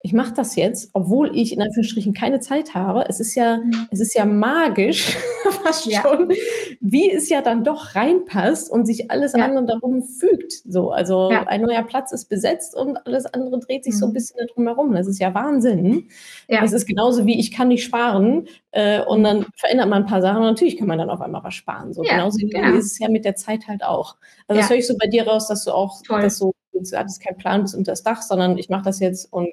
[0.00, 3.04] ich mache das jetzt, obwohl ich in Anführungsstrichen keine Zeit habe.
[3.08, 3.88] Es ist ja, mhm.
[3.90, 5.16] es ist ja magisch,
[5.64, 6.02] fast ja.
[6.02, 6.32] schon,
[6.80, 9.44] wie es ja dann doch reinpasst und sich alles ja.
[9.44, 10.52] andere darum fügt.
[10.64, 11.48] So, also ja.
[11.48, 13.98] ein neuer Platz ist besetzt und alles andere dreht sich mhm.
[13.98, 14.14] so ein mhm.
[14.14, 14.92] bisschen darum herum.
[14.92, 16.08] Das ist ja Wahnsinn.
[16.46, 16.62] Ja.
[16.62, 20.22] Es ist genauso wie ich kann nicht sparen äh, und dann verändert man ein paar
[20.22, 21.92] Sachen und natürlich kann man dann auf einmal was sparen.
[21.92, 22.76] So genauso genau.
[22.76, 24.16] ist es ja mit der Zeit halt auch.
[24.46, 26.22] Also das höre ich so bei dir raus, dass du auch, Toll.
[26.22, 29.32] dass du, du hattest keinen Plan bis unter das Dach, sondern ich mache das jetzt
[29.32, 29.48] und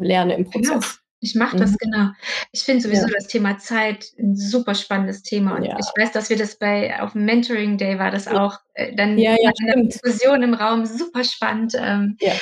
[0.00, 0.74] lerne im genau.
[0.74, 0.90] Prozess.
[0.90, 1.00] Genau.
[1.22, 1.76] Ich mache das, mhm.
[1.80, 2.08] genau.
[2.52, 3.12] Ich finde sowieso ja.
[3.14, 5.56] das Thema Zeit ein super spannendes Thema.
[5.56, 5.76] Und ja.
[5.78, 9.18] ich weiß, dass wir das bei, auf dem Mentoring Day war das auch, äh, dann
[9.18, 11.74] ja, ja, eine Diskussion im Raum, super spannend.
[11.76, 12.32] Ähm, ja,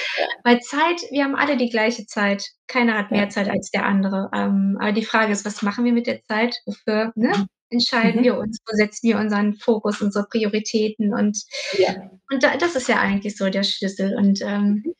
[0.44, 2.44] Weil Zeit, wir haben alle die gleiche Zeit.
[2.68, 4.30] Keiner hat mehr Zeit als der andere.
[4.32, 6.54] Ähm, aber die Frage ist, was machen wir mit der Zeit?
[6.64, 7.48] Wofür, ne?
[7.70, 8.24] Entscheiden Mhm.
[8.24, 11.38] wir uns, wo setzen wir unseren Fokus, unsere Prioritäten und
[11.78, 12.10] Ja.
[12.30, 14.94] und da das ist ja eigentlich so der Schlüssel und, ähm, Mhm.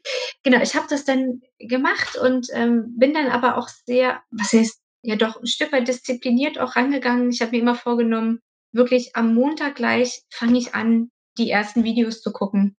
[0.45, 4.81] genau, ich habe das dann gemacht und, ähm, bin dann aber auch sehr was heißt
[5.05, 7.31] ja doch 'n Stück weit diszipliniert auch rangegangen.
[7.31, 8.41] Ich habe mir immer vorgenommen,
[8.73, 12.77] wirklich am Montag gleich fange ich an, die ersten Videos zu gucken.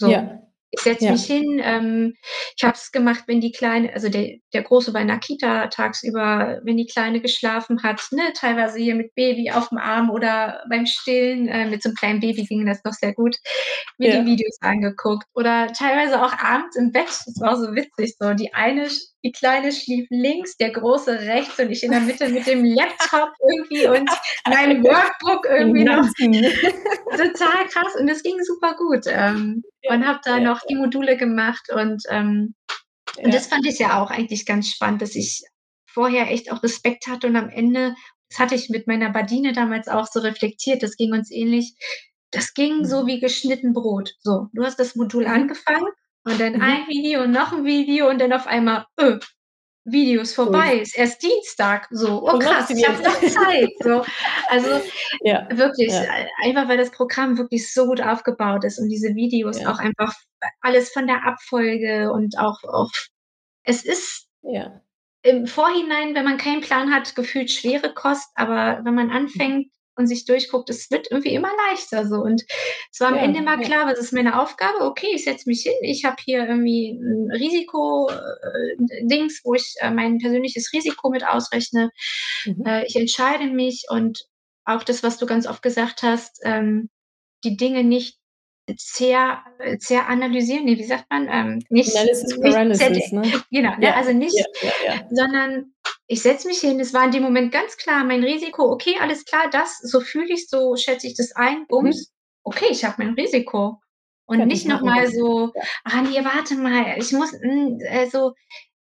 [0.00, 0.41] So, Ja.
[0.72, 1.12] Ich setze Ja.
[1.12, 2.14] mich hin, ähm,
[2.56, 5.68] ich habe es gemacht, wenn die Kleine also der der Große war in der Kita
[5.68, 10.86] tagsüber, wenn die Kleine geschlafen hat, ne, teilweise hier mit Baby auf'm Arm oder beim
[10.86, 13.36] Stillen, äh, mit so 'nem kleinen Baby ging das noch sehr gut,
[13.98, 14.26] mir die Ja.
[14.26, 17.08] Videos angeguckt oder teilweise auch abends im Bett.
[17.08, 18.34] Das war so witzig so.
[18.34, 18.88] Die eine
[19.24, 23.30] die Kleine schlief links, der Große rechts und ich in der Mitte mit dem Laptop
[23.48, 24.10] irgendwie und
[24.48, 26.04] meinem Workbook irgendwie noch.
[27.10, 30.74] Total krass und es ging super gut, ähm, Ja, und habe da ja, noch die
[30.74, 30.80] ja.
[30.80, 32.54] Module gemacht und, ähm
[33.22, 33.56] und das Ja.
[33.56, 35.42] fand ich ja auch eigentlich ganz spannend, dass ich
[35.86, 37.94] vorher echt auch Respekt hatte und am Ende
[38.30, 41.74] das hatte ich mit meiner Badine damals auch so reflektiert, das ging uns ähnlich.
[42.30, 43.06] Das ging so Mhm.
[43.08, 44.14] wie geschnitten Brot.
[44.20, 45.86] So, du hast das Modul angefangen
[46.24, 46.60] und dann Mhm.
[46.60, 49.18] ein Video und noch 'n Video und dann auf einmal, öh,
[49.84, 51.88] Video ist vorbei, ist erst Dienstag.
[51.92, 53.22] So, oh krass, ich habe noch?
[53.24, 54.04] Zeit, so.
[54.48, 54.82] Also,
[55.20, 56.06] Ja, wirklich, ja.
[56.10, 59.66] ei einfach weil das Programm wirklich so gut aufgebaut ist und diese Videos Ja.
[59.66, 60.14] auch einfach
[60.62, 62.90] alles von der Abfolge und auch auch
[63.64, 64.28] es ist
[65.24, 69.12] im Vorhinein, wenn man keinen Plan hat, gefühlt schwere Kost, aber wenn man Mhm.
[69.12, 72.42] anfängt und sich durchguckt, es wird irgendwie immer leichter so und
[72.92, 73.62] es war am Ende Ja, immer ja.
[73.66, 74.80] klar, was ist meine Aufgabe?
[74.84, 78.76] Okay, ich setze mich hin, ich habe hier irgendwie 'n Risiko äh,
[79.44, 81.90] wo ich, äh, mein persönliches Risiko mit ausrechne.
[82.46, 82.62] Mhm.
[82.66, 84.24] Äh, ich entscheide mich und
[84.64, 86.88] auch das, was du ganz oft gesagt hast, ähm,
[87.44, 88.18] die Dinge nicht
[88.76, 89.42] sehr
[89.78, 90.64] sehr analysieren.
[90.66, 91.28] Ne, wie sagt man?
[91.30, 93.32] Ähm, nicht Analysis nicht Paralysis, ne?
[93.50, 94.96] genau, ne, Ja, also nicht ja, ja.
[95.10, 95.74] sondern
[96.08, 96.80] ich setze mich hin.
[96.80, 98.70] Es war in dem Moment ganz klar mein Risiko.
[98.72, 102.06] Okay, alles klar, das so fühle ich, so schätze ich das ein, Mhm.
[102.06, 102.12] Bums.
[102.44, 103.80] Okay, ich habe mein Risiko.
[104.26, 105.12] Und nicht Fertig, noch Haken mal dran.
[105.12, 105.52] so.
[105.84, 108.34] „Ah ne, warte mal, ich muss, hm, äh, so“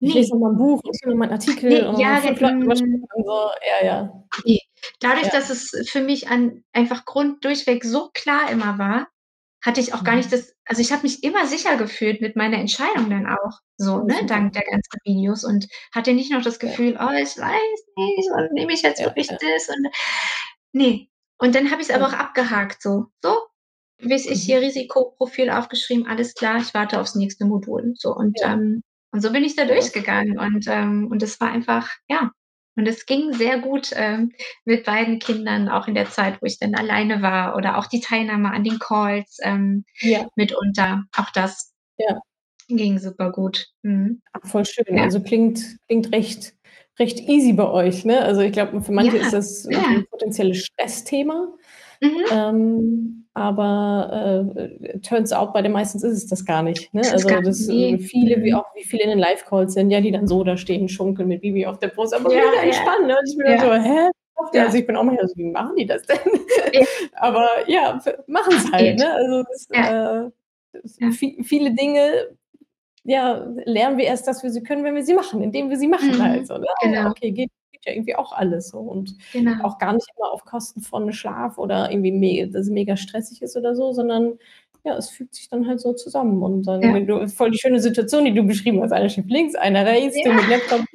[0.01, 0.33] Ich lese ne.
[0.33, 2.53] noch mal 'n Buch, ich noch mal 'n Artikel Ne, und ja, ge 5 Leute
[2.63, 3.49] hm überspringen, so.
[3.81, 4.27] Ja, ja.
[4.45, 4.59] Ne.
[4.99, 5.31] Dadurch, Ja.
[5.31, 9.07] dass es für mich an einfach Grund durchweg so klar immer war,
[9.65, 10.31] hatte ich auch gar nicht Mhm.
[10.37, 14.13] das also, ich habe mich immer sicher gefühlt mit meiner Entscheidung dann auch so, ne,
[14.15, 14.27] super.
[14.27, 16.59] dank der ganzen Videos und hatte nicht noch das.
[16.59, 19.87] Gefühl: „Oh, ich weiß nicht und nehme ich jetzt wirklich das und“
[20.73, 21.07] ne.
[21.39, 23.07] Und dann habe ich's aber auch abgehakt so.
[23.23, 23.35] So,
[24.03, 24.65] weiß ich, hier Mhm.
[24.65, 27.93] Risikoprofil aufgeschrieben, alles klar, ich warte aufs nächste Modul.
[27.97, 28.53] So und, Ja.
[28.55, 32.31] ähm und so bin ich da durchgegangen und, ähm und es war einfach ja.
[32.77, 34.31] Und es ging sehr gut, ähm,
[34.65, 38.01] mit beiden Kindern, auch in der Zeit, wo ich dann alleine war oder auch die
[38.01, 40.27] Teilnahme an den Calls, ähm, Ja.
[40.35, 41.03] mitunter.
[41.15, 42.19] Auch das Ja.
[42.67, 43.67] ging super gut.
[43.83, 44.21] Mhm.
[44.33, 44.99] Ach, voll schön.
[44.99, 45.03] Ja.
[45.03, 46.53] Also, klingt klingt recht
[46.99, 48.21] recht easy bei euch, ne?
[48.21, 49.83] Also, ich glaube, für manche ist das so ja.
[49.89, 51.53] 'n potenzielles Stressthema.
[52.01, 52.25] Mhm.
[52.31, 57.01] Ähm, aber, äh, turns out, bei den meisten ist es das gar nicht, ne?
[57.13, 57.97] Es gar Also, das ne.
[57.99, 58.55] viele wie Mhm.
[58.55, 61.41] auch wie viele in den Live-Calls sind, ja, die dann so da stehen, schunkeln mit
[61.41, 62.63] Baby auf der Brust, aber Ja, mega ja.
[62.63, 63.15] entspannt, ne?
[63.19, 63.63] Und ich bin dann Ja.
[63.77, 64.09] so: „Hä?“
[64.53, 64.73] Also, Ja.
[64.77, 66.17] ich bin auch manchmal so: „Wie machen die das denn?“
[66.71, 66.81] Ja.
[67.13, 69.11] Aber ja, f machen's halt, ne?
[69.13, 69.91] Also, das, Ja.
[70.27, 70.31] äh
[70.73, 71.11] das Ja.
[71.11, 72.37] vie viele Dinge,
[73.05, 75.87] ja, lernen wir erst, dass wir sie können, wenn wir sie machen, indem wir sie
[75.89, 76.47] machen halt Mhm.
[76.47, 76.67] so, ne?
[76.69, 77.11] „Ah ja, Genau.
[77.11, 77.51] okay, geht
[77.85, 79.63] ja irgendwie auch alles so“ und Genau.
[79.63, 83.41] auch gar nicht immer auf Kosten von Schlaf oder irgendwie me dass es mega stressig
[83.41, 84.37] ist oder so, sondern
[84.83, 86.93] ja, es fügt sich dann halt so zusammen und dann Ja.
[86.93, 88.91] wenn du voll die schöne Situation, die du beschrieben hast.
[88.91, 90.35] Einer schläft links, einer rechts, du Ja.
[90.35, 90.81] mit Laptop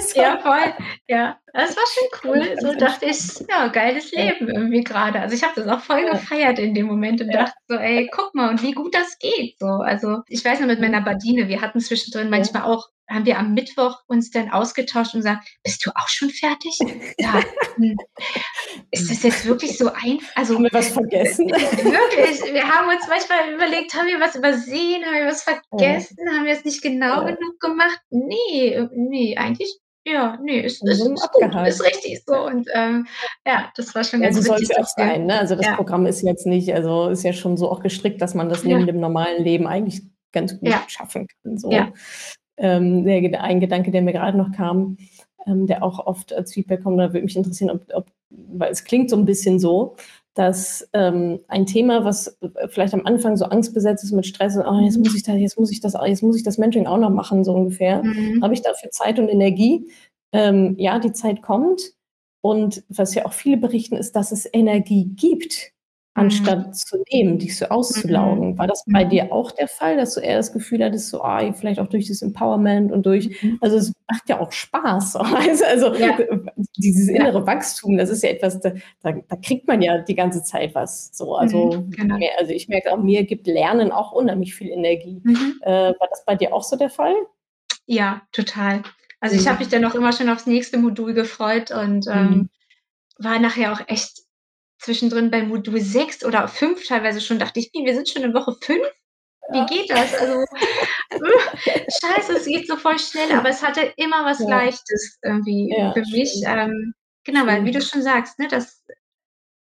[0.00, 0.20] so.
[0.20, 0.74] Ja, voll.
[1.08, 2.56] Ja, das war schon cool.
[2.60, 4.10] So dachte ich: „Ja, geiles.
[4.12, 7.54] Leben irgendwie grade.“ Also, ich habe das auch voll gefeiert in dem Moment und dachte
[7.68, 9.66] so: „Ey, guck mal und wie gut das geht“, so.
[9.66, 10.84] Also, ich weiß noch mit Mhm.
[10.86, 15.20] meiner Badine, wir hatten zwischendrin manchmal auch haben wir am Mittwoch uns dann ausgetauscht und
[15.20, 16.86] gesagt: „Bist du auch schon fertig?
[17.18, 17.42] Ja,
[17.76, 17.96] hm.
[18.92, 21.48] Ist das jetzt wirklich so einf Haben also, wir was vergessen?
[21.50, 25.04] wirklich, wir haben uns manchmal überlegt: „Haben wir was übersehen?
[25.04, 25.42] Haben wir was
[25.72, 25.78] Ja.
[25.78, 26.16] vergessen?
[26.30, 27.32] Haben wir es nicht genau Ja.
[27.34, 28.34] genug gemacht?“ Ne,
[28.74, 29.78] äh, ne, eigentlich
[30.08, 32.42] ja, ne, ist ist ist gut, ist richtig so Ja.
[32.46, 33.06] und, ähm,
[33.46, 35.38] ja, das war schon Ja, ganz soll's witzig, ja auch sein, ne?
[35.40, 35.76] Also, das ja.
[35.76, 38.68] Programm ist jetzt nicht also, ist ja schon so auch gestrickt, dass man das Ja.
[38.76, 40.02] neben dem normalen Leben eigentlich
[40.32, 40.84] ganz gut Ja.
[40.88, 41.72] schaffen kann so.
[41.72, 41.92] Ja.
[42.58, 44.96] Ähm, der ein Gedanke, der mir grade noch kam,
[45.46, 48.84] ähm, der auch oft als Feedback kommt, da würde mich interessieren, ob ob weil es
[48.84, 49.96] klingt so 'n bisschen so,
[50.34, 54.64] dass, ähm, ein Thema, was, äh, vielleicht am Anfang so angstbesetzt ist mit Stress und:
[54.66, 56.98] „Oh, jetzt muss ich da jetzt muss ich das jetzt muss ich das Mentoring auch
[56.98, 58.02] noch machen“, so ungefähr.
[58.02, 58.42] Mhm.
[58.42, 59.88] Habe ich dafür Zeit und Energie?
[60.32, 61.82] Ähm, ja, die Zeit kommt
[62.42, 65.72] und was ja auch viele berichten, ist, dass es Energie gibt.
[66.16, 68.50] Anstatt zu nehmen, dich so auszulaugen.
[68.52, 68.58] Mhm.
[68.58, 69.10] War das bei Mhm.
[69.10, 72.08] dir auch der Fall, dass du eher das Gefühl hattest, so, ah, vielleicht auch durch
[72.08, 73.58] das Empowerment und durch, Mhm.
[73.60, 75.18] also es macht ja auch Spaß, so,
[75.54, 75.66] weißt du?
[75.66, 76.18] also Ja.
[76.76, 77.16] dieses Ja.
[77.16, 80.74] innere Wachstum, das ist ja etwas, da, da, da kriegt man ja die ganze Zeit
[80.74, 81.10] was.
[81.12, 82.16] So, also, Mhm, genau.
[82.18, 85.20] mehr, also ich merke auch, mir gibt Lernen auch unheimlich viel Energie.
[85.24, 85.60] Mhm.
[85.62, 87.14] Äh, war das bei dir auch so der Fall?
[87.86, 88.82] Ja, total.
[89.20, 89.48] Also, ich Mhm.
[89.50, 92.48] habe mich dann auch immer schon aufs nächste Modul gefreut und, ähm, Mhm.
[93.18, 94.22] war nachher auch echt
[94.78, 98.34] zwischendrin bei Modul 6 oder 5 teilweise schon, dachte ich: „Ne, wir sind schon in
[98.34, 98.86] Woche 5?
[99.50, 99.66] Wie Ja.
[99.66, 100.44] geht das?“ Also,
[101.88, 104.46] scheiße, es geht so voll schnell, aber es hatte immer was Ja.
[104.46, 106.42] Leichtes irgendwie Ja, für mich.
[106.46, 108.84] Ähm, genau, weil wie du schon sagst, ne, das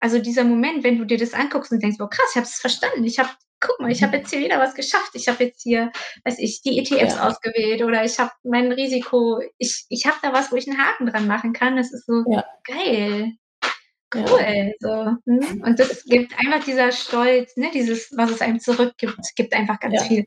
[0.01, 2.55] also dieser Moment, wenn du dir das anguckst und denkst: „Boah krass, ich habe es
[2.59, 3.03] verstanden.
[3.05, 3.29] Ich habe
[3.61, 4.19] guck mal, ich habe Mhm.
[4.19, 5.11] jetzt hier wieder was geschafft.
[5.15, 5.91] Ich habe jetzt hier,
[6.25, 7.19] weiß ich, die ETFs Ja.
[7.19, 11.07] ausgewählt oder ich habe mein Risiko ich ich habe da was, wo ich 'n Haken
[11.07, 12.43] dran machen kann.“ Das ist so Ja.
[12.65, 13.33] geil.
[14.15, 15.61] Cool, so, mhm.
[15.63, 19.93] Und das gibt einfach dieser Stolz, ne, dieses, was es einem zurückgibt, gibt einfach ganz
[19.95, 20.01] Ja.
[20.01, 20.25] viel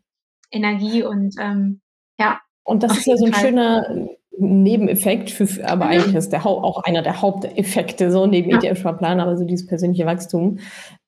[0.52, 1.80] Energie und, ähm,
[2.18, 3.40] ja, Und das ist ja so jeden 'n Fall.
[3.40, 4.06] schöner
[4.38, 6.16] Nebeneffekt für aber eigentlich Mhm.
[6.16, 8.58] ist der auch einer der Haupteffekte so neben Ja.
[8.60, 10.58] ETF-Sparplan, aber so dieses persönliche Wachstum,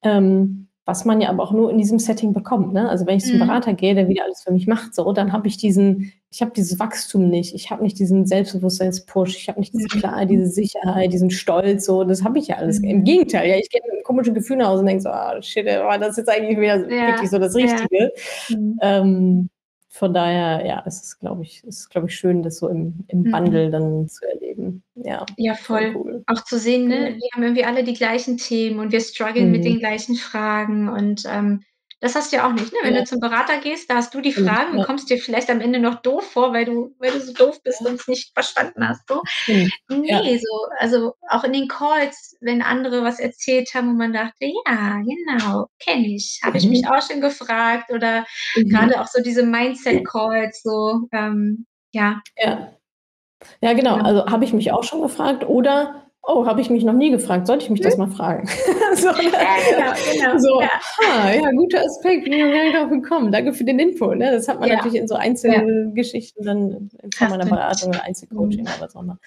[0.03, 2.89] ähm, was man ja aber auch nur in diesem Setting bekommt, ne?
[2.89, 3.47] Also, wenn ich zum Mhm.
[3.47, 6.51] Berater gehe, der wieder alles für mich macht, so, dann habe ich diesen ich habe
[6.57, 7.55] dieses Wachstum nicht.
[7.55, 9.37] Ich habe nicht diesen Selbstbewusstseins-Push.
[9.37, 10.33] Ich habe nicht diese Klarheit, Mhm.
[10.33, 12.03] diese Sicherheit, diesen Stolz, so.
[12.05, 12.81] Das habe ich ja alles.
[12.81, 13.05] Im Mhm.
[13.05, 15.99] Gegenteil, ja, ich gehe mit komischen Gefühl nach Hause und denke so: „Ah, shit, war
[15.99, 17.87] das jetzt eigentlich wieder Ja, wirklich so das ja.
[17.89, 18.13] Richtige?“
[18.49, 18.79] Mhm.
[18.83, 19.51] Ähm,
[19.95, 23.23] von daher, ja, es ist, glaube ich ist, glaube ich, schön, das so im im
[23.23, 23.31] Mhm.
[23.31, 24.83] Bundle dann zu erleben.
[24.97, 26.25] Ja, Ja, voll cool.
[26.27, 27.17] Auch zu sehen, ne, Genau.
[27.17, 29.69] wir haben irgendwie alle die gleichen Themen und wir struggeln mit Mhm.
[29.71, 31.63] den gleichen Fragen und, ähm,
[32.05, 32.79] das hast du ja auch nicht, ne?
[32.83, 33.01] Wenn Ja.
[33.01, 34.85] du zum Berater gehst, da hast du die Stimmt, Fragen und ja.
[34.85, 37.81] kommst dir vielleicht am Ende noch doof vor, weil du weil du so doof bist
[37.81, 39.23] und es nicht verstanden hast, so.
[39.89, 40.21] Ne, ja.
[40.39, 45.01] so also, auch in den Calls, wenn andere was erzählt haben und man dachte: „Ja,
[45.03, 46.41] genau, kenne ich.
[46.45, 46.89] Habe ich mich Mhm.
[46.89, 48.93] auch schon gefragt.“ Oder Mhm.
[48.99, 52.23] auch so diese Mindset-Calls so, ähm, ja.
[52.37, 52.73] Ja.
[53.63, 53.97] Ja, genau.
[53.97, 54.05] Genau.
[54.05, 57.47] Also, habe ich mich auch schon gefragt oder: „Oh, habe ich mich noch nie gefragt.
[57.47, 57.85] Sollte ich mich Mhm.
[57.85, 58.49] das mal fragen?“
[58.97, 59.31] So, ne?
[59.33, 60.71] Ja, genau, genau, So, ja.
[60.99, 63.33] ha, ja, guter Aspekt, bin ich gar nicht drauf gekommen.
[63.33, 64.31] Danke für den Input, ne?
[64.33, 64.77] Das hat man Ja.
[64.77, 65.17] natürlich in so.
[65.17, 68.07] Einzelgeschichten dann in Form Hast einer du Beratung oder Mhm.
[68.07, 69.19] Einzelcoaching oder was auch immer,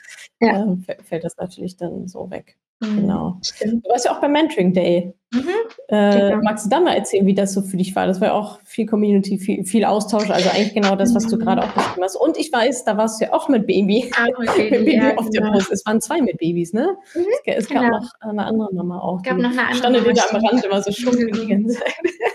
[0.42, 2.58] ähm, fä fällt das natürlich dann so weg.
[2.82, 2.96] Mhm.
[3.02, 3.40] Genau.
[3.44, 3.86] Stimmt.
[3.86, 5.14] Du warst ja auch beim Mentoring Day.
[5.34, 5.50] Mhm.
[5.90, 6.42] Äh, Genau.
[6.44, 8.08] magst du da mal erzählen, wie das so für dich war?
[8.08, 11.38] Das war ja auch viel Community, viel viel Austausch, also eigentlich genau das, was du
[11.38, 11.48] Mhm.
[11.48, 12.16] auch beschrieben hast.
[12.16, 14.96] Und ich weiß, da warst du ja auch mit Baby Auch mit mit Baby, Baby
[14.96, 15.52] ja, auf der genau.
[15.54, 15.72] Brust.
[15.72, 16.96] Es waren 2 mit Babys, ne?
[17.14, 17.98] Mhm, Es es gab genau.
[18.00, 20.28] noch, äh, 'ne andere Mama auch, Gab die noch 'ne ich andere stande dir Mama,
[20.32, 20.46] da am.
[20.46, 21.04] Rand immer so Zeit.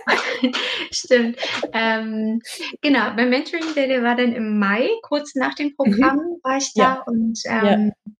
[0.93, 1.37] Stimmt.
[1.73, 2.41] Ähm,
[2.83, 5.75] genau, beim Mentoring Day, der war dann im Mai, kurz nach dem Mhm.
[5.77, 6.97] Programm war ich Ja.
[6.97, 7.73] da und, Ja.
[7.75, 8.13] ähm, ja,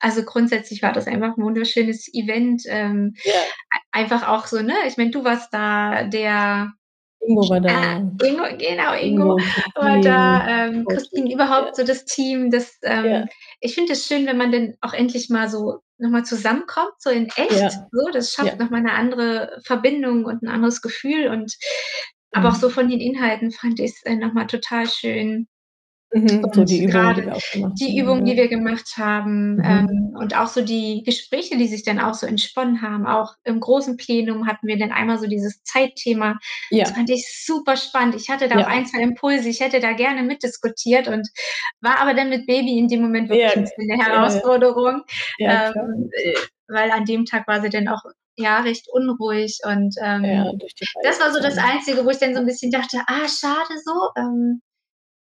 [0.00, 3.54] also grundsätzlich war das einfach 'n wunderschönes Event, ähm, Ja.
[3.70, 6.72] ei einfach auch so, ne ich meine, du warst da, der
[7.20, 8.02] Ingo war ah, da.
[8.20, 9.44] Ingo, genau, Ingo Ingo,
[9.76, 11.34] war da, ähm, Christine, ja.
[11.34, 13.24] überhaupt so das Team, das, Ja.
[13.24, 13.28] ähm
[13.60, 17.10] ich finde es schön, wenn man dann auch endlich mal so noch mal zusammenkommt, so
[17.10, 17.88] in echt, Ja.
[17.92, 18.10] so.
[18.12, 18.58] Das schafft Ja.
[18.60, 21.54] noch mal 'ne andere Verbindung und 'n anderes Gefühl und
[22.32, 22.74] aber auch so Mhm.
[22.74, 25.46] von den Inhalten fand ich's, äh, noch mal total schön.
[26.14, 26.48] Mhm.
[26.54, 28.36] So die Übungen, die wir auch gemacht die haben, Übungen, die ja.
[28.36, 29.64] wir gemacht haben, Mhm.
[29.64, 33.04] ähm, und auch so die Gespräche, die sich dann auch so entsponnen haben.
[33.06, 36.38] Auch im großen Plenum hatten wir dann einmal so dieses Zeitthema.
[36.80, 36.94] Das Ja.
[36.94, 38.14] fand ich super spannend.
[38.14, 38.68] Ich hatte da auch Ja.
[38.68, 39.48] 1, 2 Impulse.
[39.48, 41.28] Ich hätte da gerne mitdiskutiert und
[41.80, 43.96] war aber dann mit Baby in dem Moment Ja, wirklich ja,
[44.34, 44.40] ja.
[44.40, 45.02] Herausforderung,
[45.38, 46.34] Ja, ähm, äh,
[46.68, 48.02] weil an dem Tag war sie dann auch,
[48.36, 50.68] ja, recht unruhig und, Ja, ähm, die
[51.02, 51.58] das war so das.
[51.58, 52.44] Einzige, wo ich dann so Ja.
[52.44, 54.60] 'n bisschen dachte: „Ah, schade so“, ähm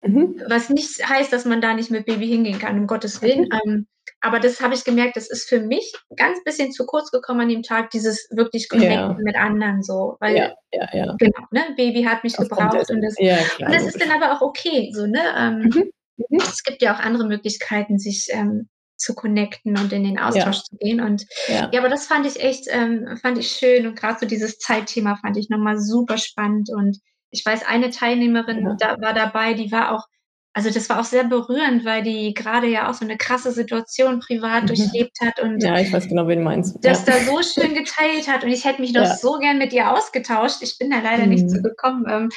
[0.04, 0.42] Mhm.
[0.48, 3.42] was nicht heißt, dass man da nicht mit Baby hingehen kann, um Gottes Willen.
[3.44, 3.60] Mhm.
[3.64, 3.86] Ähm,
[4.20, 7.48] aber das habe ich gemerkt, das ist für mich ganz bisschen zu kurz gekommen an
[7.48, 8.78] dem Tag, dieses wirklich Ja.
[8.78, 10.36] Connecten mit anderen so, Ja, weil
[10.72, 11.14] ja, ja.
[11.18, 14.10] genau, ne, Baby hat mich Aufgrund gebraucht und das Ja, und klar, das ist dann
[14.10, 15.20] aber auch okay so, ne?
[15.36, 15.90] Ähm, Mhm.
[16.30, 16.38] Mhm.
[16.40, 20.62] es gibt ja auch andere Möglichkeiten, sich, ähm, zu connecten und in den Austausch Ja.
[20.62, 21.78] zu gehen und ja, Ja.
[21.80, 25.36] aber das fand ich echt ähm, fand ich schön und grad so dieses Zeitthema fand
[25.36, 26.98] ich noch mal super spannend und
[27.32, 28.76] ich weiß, eine Teilnehmerin Ja.
[28.78, 30.06] da war dabei, die war auch
[30.54, 34.20] also, das war auch sehr berührend, weil die grade ja auch so 'ne krasse Situation
[34.20, 34.68] privat Mhm.
[34.70, 36.76] durchlebt hat und Ja, ich weiß genau, wen du meinst.
[36.82, 37.04] das Ja.
[37.06, 39.16] da so schön geteilt hat und ich hätte mich noch Ja.
[39.16, 40.62] so gern mit ihr ausgetauscht.
[40.62, 41.62] Ich bin da leider nicht zu Mhm.
[41.62, 42.06] gekommen.
[42.10, 42.30] Ähm,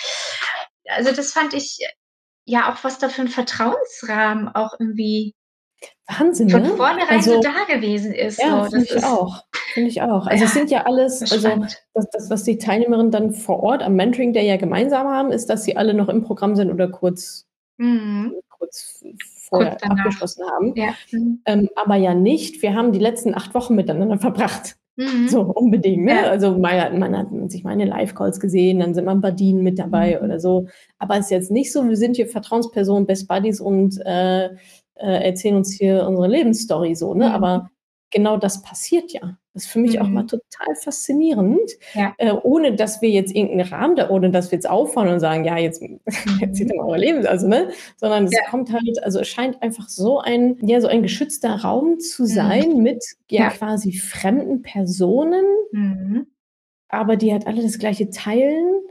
[0.89, 1.79] also, das fand ich
[2.45, 5.33] ja auch, was da für 'n Vertrauensrahmen auch irgendwie
[6.07, 6.69] Wahnsinn, von ne?
[6.77, 8.67] vornherein so Also da gewesen ist, ja, so.
[8.71, 9.43] Das ich ist auch.
[9.75, 10.25] Finde ich auch.
[10.27, 11.49] Also, es ja, sind ja alles so also,
[11.93, 15.49] das das, was die Teilnehmerinnen dann vor Ort am Mentoring Day ja gemeinsam haben, ist,
[15.49, 17.45] dass sie alle noch im Programm sind oder kurz
[17.77, 18.35] Mhm.
[18.49, 19.03] kurz
[19.49, 19.97] Kurz vorher danach.
[20.05, 20.73] abgeschlossen haben.
[20.77, 20.95] Ja.
[21.11, 21.41] Mhm.
[21.45, 24.77] Ähm, aber ja nicht wir haben die letzten 8 Wochen miteinander verbracht.
[24.95, 25.27] Mhm.
[25.27, 26.11] So unbedingt, ne?
[26.13, 26.29] Ja.
[26.29, 29.19] Also, man hat man hat sich mal in den Live-Calls gesehen, dann sind mal 'n
[29.21, 30.23] paar Badinen mit dabei Mhm.
[30.25, 30.67] oder so.
[30.99, 35.57] Aber ist jetzt nicht so, wir sind hier Vertrauenspersonen, Best Buddies und, äh, äh, erzählen
[35.57, 37.27] uns hier unsere Lebensstory so, ne?
[37.27, 37.31] Mhm.
[37.35, 37.69] Aber
[38.11, 39.37] genau das passiert ja.
[39.55, 40.27] Das ist für mich auch mal Mhm.
[40.27, 42.15] total faszinierend, Ja.
[42.17, 45.21] äh, ohne dass wir jetzt irgend 'n Rahmen da ohne dass wir jetzt auffahren und
[45.21, 45.81] sagen: „Ja, jetzt
[46.41, 46.75] erzählt Mhm.
[46.75, 47.69] mal eure Lebens“ also, ne?
[47.97, 48.41] Sondern es Ja.
[48.43, 52.27] kommt halt also, es scheint einfach so ein ja, so ein geschützter Raum zu Mhm.
[52.27, 53.49] sein mit, ja, Ja.
[53.49, 56.25] quasi fremden Personen Mhm.
[56.91, 58.81] aber die halt alle das Gleiche teilen,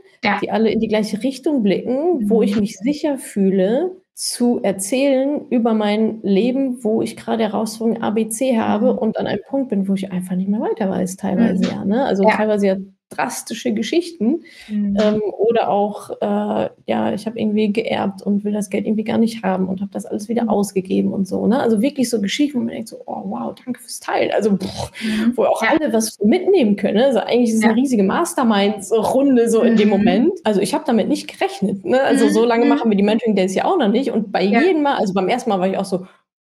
[0.41, 2.59] die alle in die gleiche Richtung blicken, wo ich Mhm.
[2.59, 8.57] mich sicher fühle, zu erzählen über mein Leben, wo ich grade Herausforderung A, B, C
[8.57, 8.97] habe Mhm.
[8.97, 11.17] und an einem Punkt bin, wo ich einfach nicht mehr weiter weiß Mhm.
[11.17, 12.05] teilweise ja, ne?
[12.05, 12.29] Also, Ja.
[12.29, 12.77] teilweise ja
[13.09, 15.01] drastische Geschichten, Mhm.
[15.01, 19.17] ähm, oder auch, äh, ja, ich habe irgendwie geerbt und will das Geld irgendwie gar
[19.17, 20.49] nicht haben und habe das alles wieder Mhm.
[20.49, 21.59] ausgegeben und so, ne?
[21.61, 24.57] Also, wirklich so Geschichten, wo man denkt so: „Oh wow, danke fürs Teilen.“ Also,
[24.99, 25.37] Mhm.
[25.37, 25.69] wo auch Ja.
[25.69, 27.05] alle was mitnehmen können, ne?
[27.07, 27.67] Also, eigentlich ist es Ja.
[27.67, 29.89] 'ne riesige Masterminds-Runde so in dem Mhm.
[29.89, 30.33] Moment.
[30.45, 32.01] Also, ich habe damit nicht gerechnet, ne?
[32.03, 32.29] Also, Mhm.
[32.29, 32.67] so lange Mhm.
[32.67, 34.61] machen wir die Mentoring Days ja auch noch nicht und bei Ja.
[34.61, 35.49] jedem Mal also, beim 1.
[35.49, 36.07] Mal war ich auch so: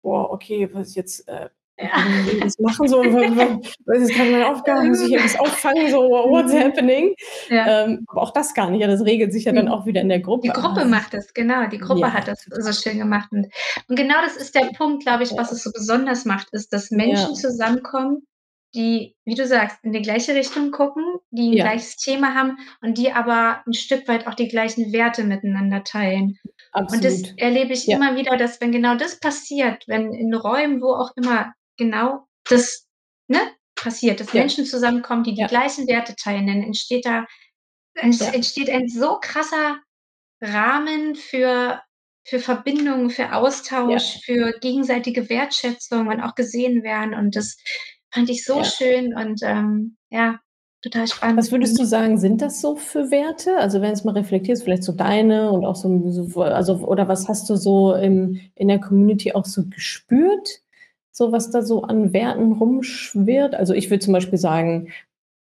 [0.03, 1.49] „Boah, okay, was jetzt, äh,
[1.79, 1.91] Ja.
[2.43, 2.97] das machen so?
[3.85, 4.83] Was ist meine Aufgabe?
[4.87, 5.99] Muss ich irgendwas auffangen so?
[6.09, 6.59] What's Mhm.
[6.59, 7.13] happening?“
[7.49, 7.85] Ja.
[7.85, 8.81] Ähm, aber auch das gar nicht.
[8.81, 9.71] Ja, das regelt sich ja dann Mhm.
[9.71, 10.55] auch wieder in der Die Gruppe.
[10.55, 11.67] Aber Gruppe macht es, genau.
[11.67, 13.47] Die Gruppe ja, hat das so schön gemacht und
[13.89, 16.91] und genau das ist der Punkt, glaube ich, was es so besonders macht, ist, dass.
[16.91, 18.27] Menschen zusammenkommen,
[18.75, 21.63] die, wie du sagst, in die gleiche Richtung gucken, die 'n Ja.
[21.63, 26.37] gleiches Thema haben und die aber 'n Stück weit auch die gleichen Werte miteinander teilen.
[26.89, 27.33] Und das Absolut.
[27.37, 31.53] erlebe ich immer wieder, dass wenn genau das passiert, wenn in Räumen, wo auch immer
[31.77, 32.87] genau das,
[33.27, 33.39] ne,
[33.75, 34.41] passiert, dass Ja.
[34.41, 35.47] Menschen zusammenkommen, die die Ja.
[35.47, 37.25] gleichen Werte teilen, dann entsteht da
[37.95, 38.31] ents Ja.
[38.31, 39.79] entsteht ein so krasser
[40.41, 41.81] Rahmen für
[42.25, 43.33] für Verbindung, für.
[43.33, 47.13] Austausch, für gegenseitige Wertschätzung und auch gesehen werden.
[47.15, 47.57] Und das
[48.13, 50.39] fand ich so schön und, ähm, ja,
[50.83, 51.37] total spannend.
[51.39, 53.57] Was würdest du sagen, sind das so für Werte?
[53.57, 57.27] Also, wenn du's mal reflektierst, vielleicht so deine und auch so so also, oder was
[57.29, 60.61] hast du so in in der Community auch so gespürt,
[61.17, 63.55] so was da so an Werten rumschwirrt?
[63.55, 64.89] Also, ich würde zum Beispiel sagen,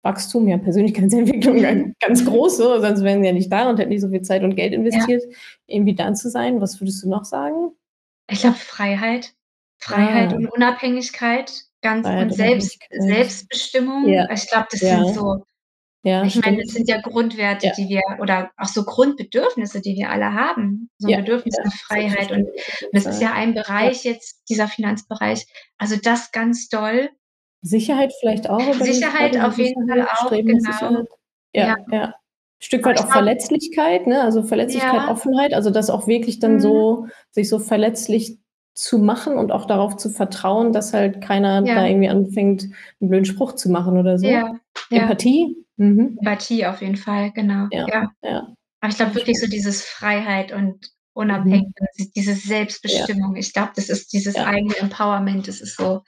[0.03, 1.61] Wachstum, ja, Persönlichkeitsentwicklung, Mhm.
[1.61, 2.27] ga ganz Mhm.
[2.27, 4.55] groß so, sonst wären sie ja nicht da und hätten nicht so viel Zeit und
[4.55, 4.79] Geld Ja.
[4.79, 5.23] investiert,
[5.67, 6.61] irgendwie da zu sein.
[6.61, 7.71] Was würdest du noch sagen?
[8.29, 9.33] Ich glaube, Freiheit.
[9.79, 10.35] Freiheit Ah.
[10.37, 11.51] und Unabhängigkeit,
[11.81, 12.79] ganz Freiheit, und Selbst.
[12.91, 14.07] Selbstbestimmung.
[14.07, 14.29] Ja.
[14.31, 15.13] Ich glaube, das sind Ja.
[15.13, 15.43] so
[16.05, 16.67] Ja, ich meine, stimmt.
[16.67, 17.73] das sind ja Grundwerte, Ja.
[17.75, 20.89] die wir oder auch so Grundbedürfnisse, die wir alle haben.
[20.99, 23.55] So 'n Ja, Bedürfnis nach Freiheit und jeden das ist ja ein.
[23.55, 25.45] Bereich jetzt, dieser Finanzbereich
[25.79, 27.09] also, das ganz doll.
[27.63, 30.59] Sicherheit vielleicht auch, Sicherheit auf jeden Fall auch, genau.
[30.59, 31.07] Sicherheit.
[31.55, 31.75] Ja.
[31.91, 32.15] Ja.
[32.59, 34.21] Stück weit auch Verletzlichkeit, ne?
[34.21, 35.09] Also, Verletzlichkeit.
[35.09, 36.59] Offenheit, also, das auch wirklich dann Mhm.
[36.59, 38.37] so sich so verletzlich
[38.75, 42.65] zu machen und auch darauf zu vertrauen, dass halt keiner da irgendwie anfängt,
[43.01, 44.27] 'n blöden Spruch zu machen oder so.
[44.91, 45.64] Empathie?
[45.77, 46.17] Mhm.
[46.19, 48.11] Empathie auf jeden Fall, genau, Ja, ja.
[48.23, 48.47] ja.
[48.81, 50.67] Aber ich glaube Ja, wirklich so dieses Freiheit und
[51.17, 51.21] Mhm.
[51.21, 52.37] Unabhängigkeit, diese Ja.
[52.37, 53.35] Selbstbestimmung.
[53.37, 54.45] Ich glaube, das ist dieses Ja.
[54.47, 55.47] eigene Empowerment.
[55.47, 56.01] Das ist so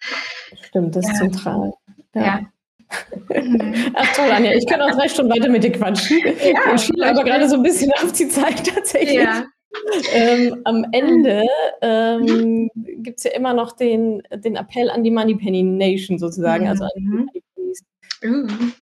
[0.63, 1.19] Stimmt, das ist ja.
[1.19, 1.73] zentral.
[2.15, 2.21] Ja.
[2.25, 2.39] Ja.
[3.29, 3.91] Mhm.
[3.95, 6.19] Ach toll, Anja, ich könnte auch 3 Stunden weiter mit dir quatschen.
[6.19, 7.49] Ja, schielt voll aber schön.
[7.49, 9.13] so 'n bisschen auf die Zeit tatsächlich.
[9.15, 9.45] Ja.
[10.13, 10.87] Ähm, am Mhm.
[10.93, 11.49] Ende, Mhm.
[11.81, 12.71] ähm,
[13.03, 18.27] gibt's ja immer noch den den Appell an die Moneypenny Nation sozusagen, also, an die
[18.27, 18.73] Mhm.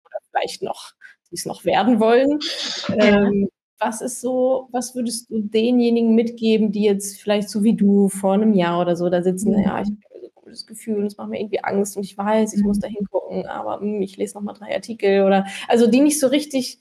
[0.43, 0.51] Mhm.
[0.51, 0.93] vielleicht noch
[1.31, 2.41] die's noch werden wollen.
[2.91, 3.49] Ähm,
[3.81, 8.37] was ist so was würdest du denjenigen mitgeben, die jetzt vielleicht so wie du vor
[8.39, 9.99] 'nem Jahr oder so da sitzen: „Na ja, ich Mhm.
[10.05, 12.65] habe so 'n komisches Gefühl und es macht mir irgendwie Angst und ich weiß, ich
[12.65, 12.81] muss Mhm.
[12.81, 16.29] da hingucken, aber, hm, ich lese noch mal 3 Artikel“, oder also, die nicht so
[16.29, 16.79] richtig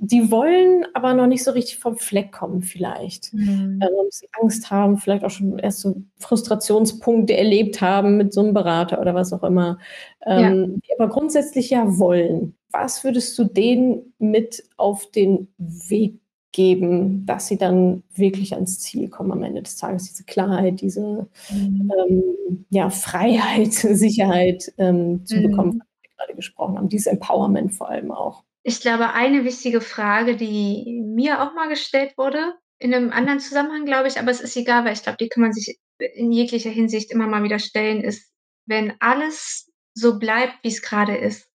[0.00, 3.32] die wollen, aber noch nicht so richtig vom Fleck kommen vielleicht.
[3.34, 3.78] Mhm.
[3.82, 8.54] Also, bisschen Angst haben, vielleicht auch schon erst so Frustrationspunkte erlebt haben mit so 'nem
[8.54, 9.78] Berater oder was auch immer,
[10.26, 10.48] Ja.
[10.52, 12.54] ähm, die aber grundsätzlich ja wollen.
[12.72, 16.20] Was würdest du denen mit auf den Weg
[16.52, 20.04] geben, dass sie dann wirklich ans Ziel kommen am Ende des Tages?
[20.08, 21.92] Diese Klarheit, diese, Mhm.
[22.08, 25.72] ähm, ja, Freiheit, Sicherheit, ähm, zu bekommen, Mhm.
[25.72, 28.42] von der wir grade gesprochen haben, dieses Empowerment vor allem auch.
[28.64, 33.86] Ich glaube, eine wichtige Frage, die mir auch mal gestellt wurde, in 'nem anderen Zusammenhang,
[33.86, 36.70] glaube ich, aber es ist egal, weil ich glaube, die kann man sich in jeglicher
[36.70, 38.30] Hinsicht immer mal wieder stellen, ist:
[38.66, 41.46] „Wenn alles so bleibt, wie's grade ist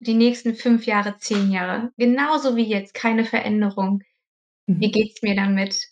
[0.00, 4.02] die nächsten 5 Jahre, 10 Jahre, genauso wie jetzt, keine Veränderung,
[4.80, 4.92] wie Mhm.
[4.92, 5.88] geht's mir damit?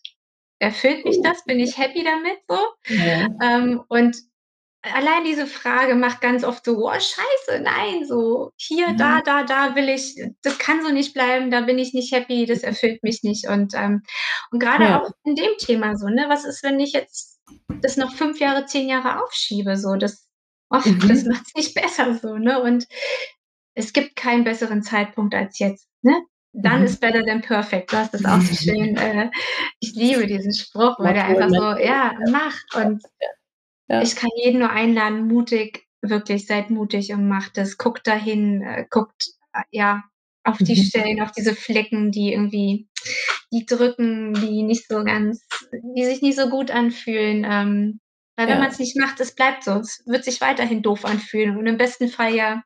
[0.60, 1.44] Erfüllt mich Oh, das?
[1.44, 2.58] Bin ich happy damit so?“
[2.88, 3.28] Ja.
[3.42, 4.16] Ähm, und
[4.82, 9.20] allein diese Frage macht ganz oft so: „Oh, scheiße, nein, so hier, Ja.
[9.20, 12.46] da, da, da will ich das kann so nicht bleiben, da bin ich nicht happy,
[12.46, 14.02] das erfüllt mich nicht.“ Und, ähm
[14.50, 15.10] und auch Ja.
[15.24, 16.26] in dem Thema so, ne?
[16.28, 17.40] Was ist, wenn ich jetzt
[17.82, 19.96] das noch 5 Jahre, 10 Jahre aufschiebe so?
[19.96, 20.26] Das
[20.70, 21.08] oft, mhm.
[21.08, 22.62] das macht es nicht besser so, ne?
[22.62, 22.86] Und
[23.74, 26.22] es gibt keinen besseren Zeitpunkt als jetzt, ne?
[26.52, 26.86] Dann mhm.
[26.86, 27.92] ist better than perfect.
[27.92, 29.30] Du hast das auch so schön, äh,
[29.80, 32.56] ich liebe diesen Spruch, weil der einfach so, ja, mach.
[32.74, 33.28] Und ja.
[34.02, 37.78] Ich kann jeden nur einladen, mutig, wirklich, seid mutig und macht es.
[37.78, 40.04] Guckt dahin, äh, guckt, äh, ja,
[40.44, 40.76] auf die.
[40.84, 42.88] Stellen, auf diese Flecken, die irgendwie,
[43.52, 45.46] die drücken, die nicht so ganz,
[45.96, 47.46] die sich nicht so gut anfühlen.
[47.48, 48.00] Ähm,
[48.36, 48.60] weil wenn ja.
[48.60, 49.72] man es nicht macht, es bleibt so.
[49.72, 52.62] Es wird sich weiterhin doof anfühlen und im besten Fall ja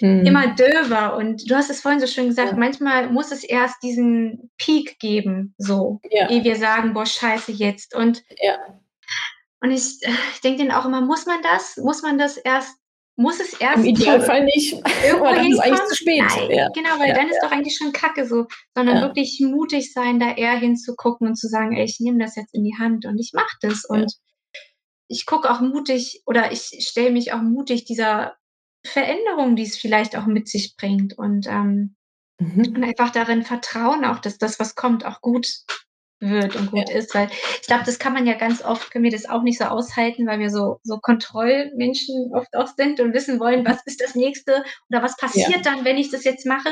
[0.00, 0.26] mhm.
[0.26, 1.16] immer döver.
[1.16, 2.58] Und du hast es vorhin so schön gesagt, ja.
[2.58, 6.28] manchmal muss es erst diesen Peak geben, so, ja.
[6.28, 7.94] ehe wir sagen, boah, scheiße jetzt.
[7.94, 8.22] Und,
[9.62, 10.00] und ich,
[10.34, 11.76] ich denke dann auch immer, muss man das?
[11.76, 12.76] Muss man das erst
[13.16, 13.78] muss es erst.
[13.78, 14.72] Im Idealfall nicht.
[15.04, 16.22] Irgendwo dann ist eigentlich zu spät.
[16.28, 16.68] Nein, ja.
[16.74, 17.48] Genau, weil ja, dann ist ja.
[17.48, 18.46] doch eigentlich schon Kacke so.
[18.74, 22.54] Sondern wirklich mutig sein, da eher hinzugucken und zu sagen, ey, ich nehme das jetzt
[22.54, 23.84] in die Hand und ich mache das.
[23.84, 24.12] Und
[25.08, 28.34] ich gucke auch mutig oder ich stelle mich auch mutig dieser
[28.84, 31.16] Veränderung, die es vielleicht auch mit sich bringt.
[31.18, 31.96] Und, ähm,
[32.38, 32.72] mhm.
[32.74, 35.48] und einfach darin vertrauen, auch dass das, was kommt, auch gut
[36.22, 36.96] wird und gut ja.
[36.96, 37.28] ist, weil
[37.60, 40.26] ich glaube, das kann man ja ganz oft, können wir das auch nicht so aushalten,
[40.26, 44.64] weil wir so, so Kontrollmenschen oft auch sind und wissen wollen, was ist das nächste
[44.88, 45.60] oder was passiert ja.
[45.62, 46.70] dann, wenn ich das jetzt mache.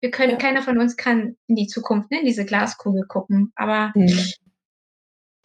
[0.00, 0.36] Wir können, ja.
[0.36, 4.12] keiner von uns kann in die Zukunft, ne, in diese Glaskugel gucken, aber mhm.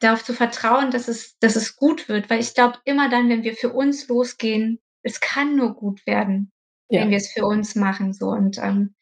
[0.01, 3.43] darauf zu vertrauen, dass es, dass es gut wird, weil ich glaube, immer dann, wenn
[3.43, 6.51] wir für uns losgehen, es kann nur gut werden,
[6.89, 8.95] wenn wir es für uns machen, so und ähm,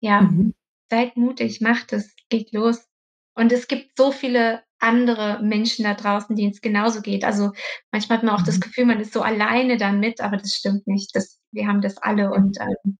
[0.00, 0.54] ja, mhm.
[0.88, 2.87] seid mutig, macht es, geht los.
[3.38, 7.24] Und es gibt so viele andere Menschen da draußen, denen es genauso geht.
[7.24, 7.52] Also
[7.92, 8.46] manchmal hat man auch mhm.
[8.46, 11.14] das Gefühl, man ist so alleine damit, aber das stimmt nicht.
[11.14, 12.98] Das, wir haben das alle und ähm,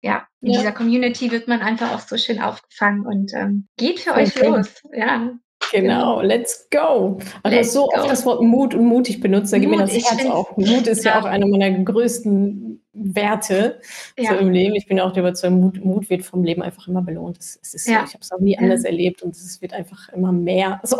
[0.00, 0.58] ja, in ja.
[0.58, 4.22] dieser Community wird man einfach auch so schön aufgefangen und ähm, geht für okay.
[4.22, 4.82] euch los.
[4.92, 5.32] Ja.
[5.74, 7.18] Genau, let's go.
[7.42, 7.96] Und let's so go.
[7.96, 10.56] oft das Wort Mut und mutig benutzt, da geht mir das Herz auch.
[10.56, 11.12] Mut ist ja.
[11.12, 11.20] ja.
[11.20, 13.80] auch einer meiner größten Werte
[14.16, 14.30] ja.
[14.30, 14.76] so im Leben.
[14.76, 17.38] Ich bin auch der Überzeugung, Mut, Mut wird vom Leben einfach immer belohnt.
[17.38, 18.04] Es, es ist ja.
[18.06, 20.80] ich habe es auch nie anders erlebt und es wird einfach immer mehr.
[20.94, 20.98] So.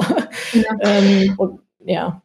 [0.80, 2.22] Ähm, und, ja.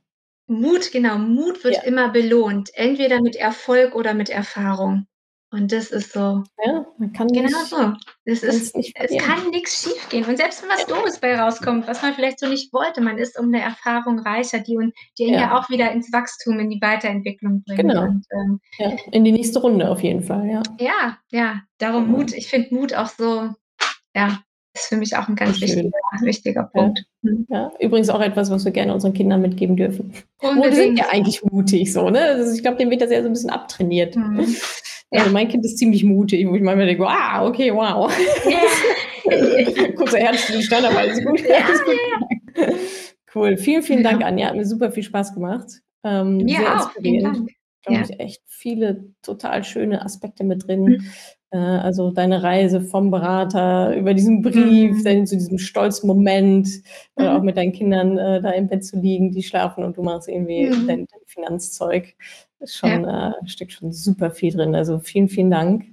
[0.48, 5.06] Mut, genau, Mut wird immer belohnt, entweder mit Erfolg oder mit Erfahrung.
[5.52, 6.44] Und das ist so.
[6.64, 7.94] Ja, man kann genau nicht, so.
[8.26, 10.26] Das ist, es kann nichts schiefgehen.
[10.26, 13.38] Und selbst wenn was Doofes bei rauskommt, was man vielleicht so nicht wollte, man ist
[13.40, 15.40] um eine Erfahrung reicher, die, und die ja.
[15.40, 17.80] ja auch wieder ins Wachstum, in die Weiterentwicklung bringt.
[17.80, 18.04] Genau.
[18.04, 20.62] Und, ähm, ja, in die nächste Runde auf jeden Fall, ja.
[20.80, 21.62] Ja, ja.
[21.80, 22.12] Darum mhm.
[22.12, 22.34] Mut.
[22.34, 23.50] Ich finde Mut auch so,
[24.16, 24.40] ja,
[24.76, 25.90] ist für mich auch ein ganz wichtiger,
[26.22, 27.00] wichtiger Punkt.
[27.24, 27.32] Ja.
[27.32, 27.48] Mhm.
[27.50, 27.72] ja.
[27.80, 30.14] übrigens auch etwas, was wir gerne unseren Kindern mitgeben dürfen.
[30.42, 32.22] Und wir sind ja eigentlich mutig so, ne?
[32.22, 34.16] Also ich glaube, dem wird das ja so ein bisschen abtrainiert.
[34.16, 34.56] Mhm.
[35.12, 38.12] Also mein Kind ist ziemlich mutig, wo ich manchmal denke, ah, okay, wow.
[38.46, 39.92] Ja.
[39.96, 41.42] Kurzer Herzstillstand, aber alles gut.
[41.42, 41.96] Ja, alles gut.
[42.56, 42.68] Ja,
[43.36, 43.58] cool.
[43.58, 44.48] Vielen, vielen Dank, Anja.
[44.48, 45.82] Hat mir super viel Spaß gemacht.
[46.04, 47.50] Ähm, ja, sehr inspirierend.
[47.84, 50.84] Glaube ich, echt viele total schöne Aspekte mit drin.
[50.84, 51.12] Mhm.
[51.52, 55.04] Äh, also deine Reise vom Berater über diesen Brief, mhm.
[55.04, 56.68] dann zu diesem stolzen Moment,
[57.18, 57.26] mhm.
[57.26, 60.28] auch mit deinen Kindern äh, da im Bett zu liegen, die schlafen und du machst
[60.28, 60.88] irgendwie mhm.
[60.88, 62.16] dein, dein Finanzzeug
[62.60, 63.32] ist schon, ja.
[63.32, 64.76] äh, steckt schon super viel drin.
[64.76, 65.86] Also vielen, vielen Dank,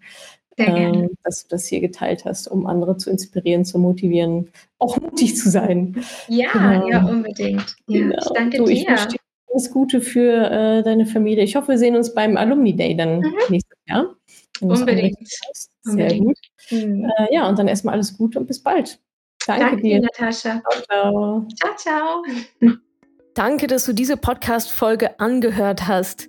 [0.58, 5.36] ähm, dass du das hier geteilt hast, um andere zu inspirieren, zu motivieren, auch mutig
[5.36, 6.02] zu sein.
[6.28, 6.88] Ja, genau.
[6.88, 7.76] ja, unbedingt.
[7.86, 8.18] Ja, genau.
[8.18, 8.90] Ich danke du, ich dir.
[8.90, 9.18] Wünsche dir
[9.52, 11.44] alles Gute für äh, deine Familie.
[11.44, 13.34] Ich hoffe, wir sehen uns beim Alumni Day dann mhm.
[13.48, 14.14] nächstes Jahr.
[14.60, 15.18] Unbedingt.
[15.82, 16.26] Sehr unbedingt.
[16.26, 16.38] gut.
[16.70, 17.04] Mhm.
[17.04, 18.98] Äh, ja, und dann erstmal alles Gute und bis bald.
[19.46, 20.60] Danke, Danke dir, Natascha.
[20.60, 21.48] Ciao, ciao.
[21.54, 22.22] Ciao, ciao.
[23.34, 26.28] Danke, dass du diese Podcast-Folge angehört hast.